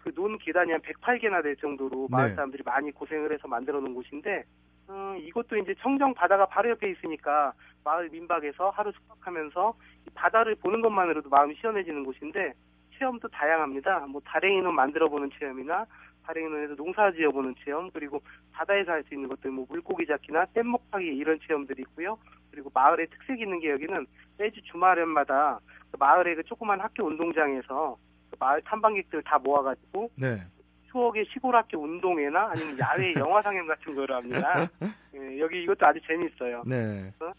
그논 0.00 0.36
계단이 0.38 0.72
한 0.72 0.80
108개나 0.80 1.44
될 1.44 1.54
정도로 1.56 2.08
마을 2.10 2.30
네. 2.30 2.34
사람들이 2.34 2.64
많이 2.64 2.90
고생을 2.90 3.32
해서 3.32 3.46
만들어 3.46 3.78
놓은 3.78 3.94
곳인데 3.94 4.42
어, 4.90 5.14
이것도 5.16 5.56
이제 5.56 5.72
청정 5.80 6.14
바다가 6.14 6.46
바로 6.46 6.70
옆에 6.70 6.90
있으니까 6.90 7.52
마을 7.84 8.08
민박에서 8.10 8.70
하루 8.70 8.90
숙박하면서 8.90 9.74
바다를 10.14 10.56
보는 10.56 10.80
것만으로도 10.80 11.30
마음이 11.30 11.54
시원해지는 11.54 12.04
곳인데 12.04 12.52
체험도 12.98 13.28
다양합니다. 13.28 14.00
뭐 14.08 14.20
다랭이는 14.24 14.74
만들어보는 14.74 15.30
체험이나 15.38 15.86
다랭이는에서 16.26 16.74
농사 16.74 17.10
지어보는 17.12 17.54
체험 17.64 17.90
그리고 17.92 18.20
바다에서 18.52 18.92
할 18.92 19.04
수 19.04 19.14
있는 19.14 19.28
것들 19.28 19.52
뭐 19.52 19.64
물고기 19.68 20.04
잡기나 20.06 20.46
뗏목하기 20.46 21.06
이런 21.06 21.38
체험들이 21.46 21.82
있고요. 21.82 22.18
그리고 22.50 22.70
마을의 22.74 23.06
특색 23.10 23.40
있는 23.40 23.60
게 23.60 23.70
여기는 23.70 24.06
매주 24.38 24.60
주말마다 24.62 25.60
그 25.92 25.96
마을의 25.98 26.34
그 26.34 26.42
조그만 26.42 26.80
학교 26.80 27.04
운동장에서 27.06 27.96
그 28.30 28.36
마을 28.40 28.60
탐방객들 28.62 29.22
다 29.22 29.38
모아가지고 29.38 30.10
네. 30.16 30.42
추억의 30.90 31.26
시골 31.32 31.54
학교 31.54 31.78
운동회나 31.78 32.50
아니면 32.50 32.78
야외 32.78 33.14
영화 33.18 33.42
상영 33.42 33.66
같은 33.66 33.94
거를 33.94 34.14
합니다. 34.16 34.68
예, 35.14 35.38
여기 35.40 35.62
이것도 35.62 35.86
아주 35.86 36.00
재미있어요. 36.06 36.62
네. 36.66 37.12
그래서 37.18 37.32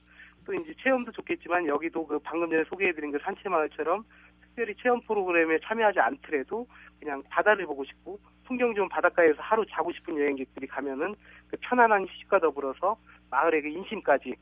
또 0.45 0.53
이제 0.53 0.73
체험도 0.81 1.11
좋겠지만 1.11 1.67
여기도 1.67 2.05
그 2.05 2.19
방금 2.19 2.49
전에 2.49 2.63
소개해드린 2.65 3.11
그 3.11 3.19
산채마을처럼 3.23 4.03
특별히 4.41 4.75
체험 4.75 5.01
프로그램에 5.01 5.59
참여하지 5.63 5.99
않더라도 5.99 6.67
그냥 6.99 7.23
바다를 7.29 7.65
보고 7.65 7.83
싶고 7.85 8.19
풍경 8.45 8.73
좋은 8.73 8.89
바닷가에서 8.89 9.41
하루 9.41 9.65
자고 9.69 9.91
싶은 9.93 10.17
여행객들이 10.17 10.67
가면은 10.67 11.15
그 11.47 11.57
편안한 11.61 12.05
휴식과 12.05 12.39
더불어서 12.39 12.97
마을의 13.29 13.61
그 13.61 13.67
인심까지 13.69 14.35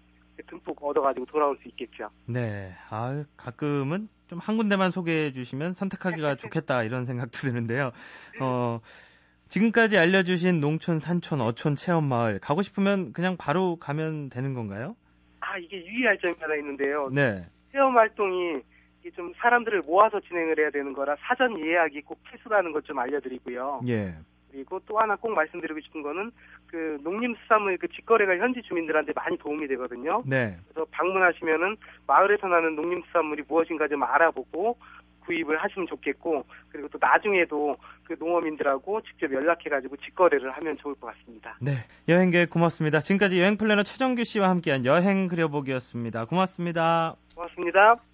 듬뿍 0.47 0.83
얻어가지고 0.83 1.25
돌아올 1.25 1.57
수 1.61 1.67
있겠죠. 1.69 2.09
네, 2.25 2.73
아 2.89 3.23
가끔은 3.37 4.07
좀 4.27 4.39
한 4.39 4.57
군데만 4.57 4.91
소개해 4.91 5.31
주시면 5.31 5.73
선택하기가 5.73 6.35
좋겠다 6.37 6.83
이런 6.83 7.05
생각도 7.05 7.31
드는데요. 7.31 7.91
어, 8.39 8.79
지금까지 9.47 9.97
알려주신 9.97 10.59
농촌, 10.61 10.99
산촌, 10.99 11.41
어촌 11.41 11.75
체험 11.75 12.03
마을 12.05 12.37
가고 12.39 12.61
싶으면 12.61 13.11
그냥 13.13 13.37
바로 13.37 13.77
가면 13.77 14.29
되는 14.29 14.53
건가요? 14.53 14.95
아 15.39 15.57
이게 15.57 15.83
유의할 15.83 16.19
점이 16.19 16.35
하나 16.39 16.55
있는데요. 16.57 17.09
네. 17.11 17.47
체험 17.71 17.97
활동이 17.97 18.61
좀 19.15 19.33
사람들을 19.37 19.81
모아서 19.87 20.19
진행을 20.19 20.59
해야 20.59 20.69
되는 20.69 20.93
거라 20.93 21.15
사전 21.21 21.59
예약이 21.59 22.01
꼭 22.01 22.21
필수라는 22.23 22.71
것 22.73 22.83
좀 22.83 22.99
알려드리고요. 22.99 23.81
예. 23.87 24.13
그리고 24.51 24.79
또 24.85 24.99
하나 24.99 25.15
꼭 25.15 25.33
말씀드리고 25.33 25.79
싶은 25.81 26.01
거는 26.01 26.31
그 26.67 26.99
농림수산물 27.03 27.77
그 27.77 27.87
직거래가 27.87 28.37
현지 28.37 28.61
주민들한테 28.61 29.13
많이 29.15 29.37
도움이 29.37 29.67
되거든요. 29.67 30.23
네. 30.25 30.57
그래서 30.67 30.87
방문하시면은 30.91 31.77
마을에서 32.07 32.47
나는 32.47 32.75
농림수산물이 32.75 33.43
무엇인가 33.47 33.87
좀 33.87 34.03
알아보고 34.03 34.77
구입을 35.25 35.61
하시면 35.61 35.87
좋겠고 35.87 36.45
그리고 36.69 36.87
또 36.89 36.97
나중에도 36.99 37.77
그 38.03 38.15
농어민들하고 38.17 39.01
직접 39.01 39.31
연락해가지고 39.31 39.97
직거래를 39.97 40.51
하면 40.51 40.77
좋을 40.77 40.95
것 40.95 41.13
같습니다. 41.13 41.55
네, 41.61 41.73
여행계획 42.07 42.49
고맙습니다. 42.49 42.99
지금까지 42.99 43.39
여행 43.39 43.57
플래너 43.57 43.83
최정규 43.83 44.23
씨와 44.23 44.49
함께한 44.49 44.85
여행 44.85 45.27
그려보기였습니다. 45.27 46.25
고맙습니다. 46.25 47.15
고맙습니다. 47.35 48.08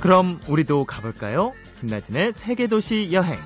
그럼 0.00 0.40
우리도 0.48 0.86
가볼까요? 0.86 1.52
김나진의 1.80 2.32
세계도시 2.32 3.12
여행. 3.12 3.38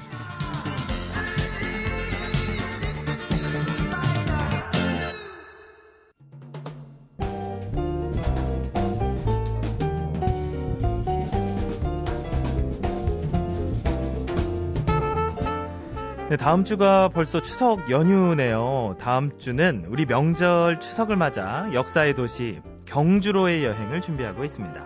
네, 16.30 16.36
다음 16.36 16.64
주가 16.64 17.08
벌써 17.08 17.40
추석 17.40 17.90
연휴네요. 17.90 18.96
다음 18.98 19.38
주는 19.38 19.84
우리 19.88 20.06
명절 20.06 20.80
추석을 20.80 21.16
맞아 21.16 21.68
역사의 21.72 22.14
도시 22.14 22.60
경주로의 22.86 23.64
여행을 23.64 24.00
준비하고 24.00 24.44
있습니다. 24.44 24.84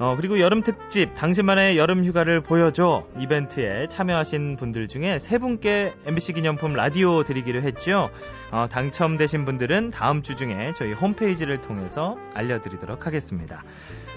어, 0.00 0.14
그리고 0.16 0.38
여름 0.38 0.62
특집 0.62 1.12
당신만의 1.14 1.76
여름 1.76 2.04
휴가를 2.04 2.40
보여줘 2.40 3.04
이벤트에 3.18 3.88
참여하신 3.88 4.56
분들 4.56 4.86
중에 4.86 5.18
세 5.18 5.38
분께 5.38 5.92
MBC 6.06 6.34
기념품 6.34 6.72
라디오 6.74 7.24
드리기로 7.24 7.62
했죠. 7.62 8.10
어, 8.52 8.68
당첨되신 8.70 9.44
분들은 9.44 9.90
다음 9.90 10.22
주 10.22 10.36
중에 10.36 10.72
저희 10.76 10.92
홈페이지를 10.92 11.60
통해서 11.60 12.16
알려드리도록 12.34 13.06
하겠습니다. 13.06 13.64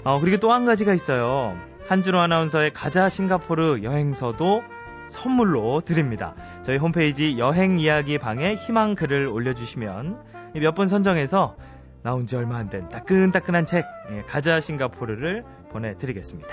어, 0.04 0.20
그리고 0.20 0.36
또 0.36 0.52
한 0.52 0.66
가지가 0.66 0.94
있어요. 0.94 1.56
한준호 1.88 2.20
아나운서의 2.20 2.72
가자 2.72 3.08
싱가포르 3.08 3.80
여행서도 3.82 4.62
선물로 5.08 5.80
드립니다. 5.80 6.34
저희 6.62 6.76
홈페이지 6.76 7.38
여행 7.38 7.78
이야기 7.78 8.18
방에 8.18 8.54
희망 8.54 8.94
글을 8.94 9.26
올려주시면 9.26 10.16
몇 10.54 10.74
분 10.74 10.86
선정해서 10.86 11.56
나온 12.02 12.26
지 12.26 12.36
얼마 12.36 12.56
안 12.56 12.68
된 12.70 12.88
따끈따끈한 12.88 13.66
책 13.66 13.86
예, 14.10 14.22
가자 14.22 14.60
싱가포르를 14.60 15.44
보내드리겠습니다. 15.70 16.48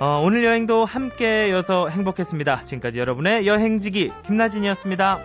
어, 0.00 0.22
오늘 0.24 0.44
여행도 0.44 0.84
함께여서 0.84 1.88
행복했습니다. 1.88 2.62
지금까지 2.64 2.98
여러분의 2.98 3.46
여행지기 3.46 4.12
김나진이었습니다. 4.24 5.18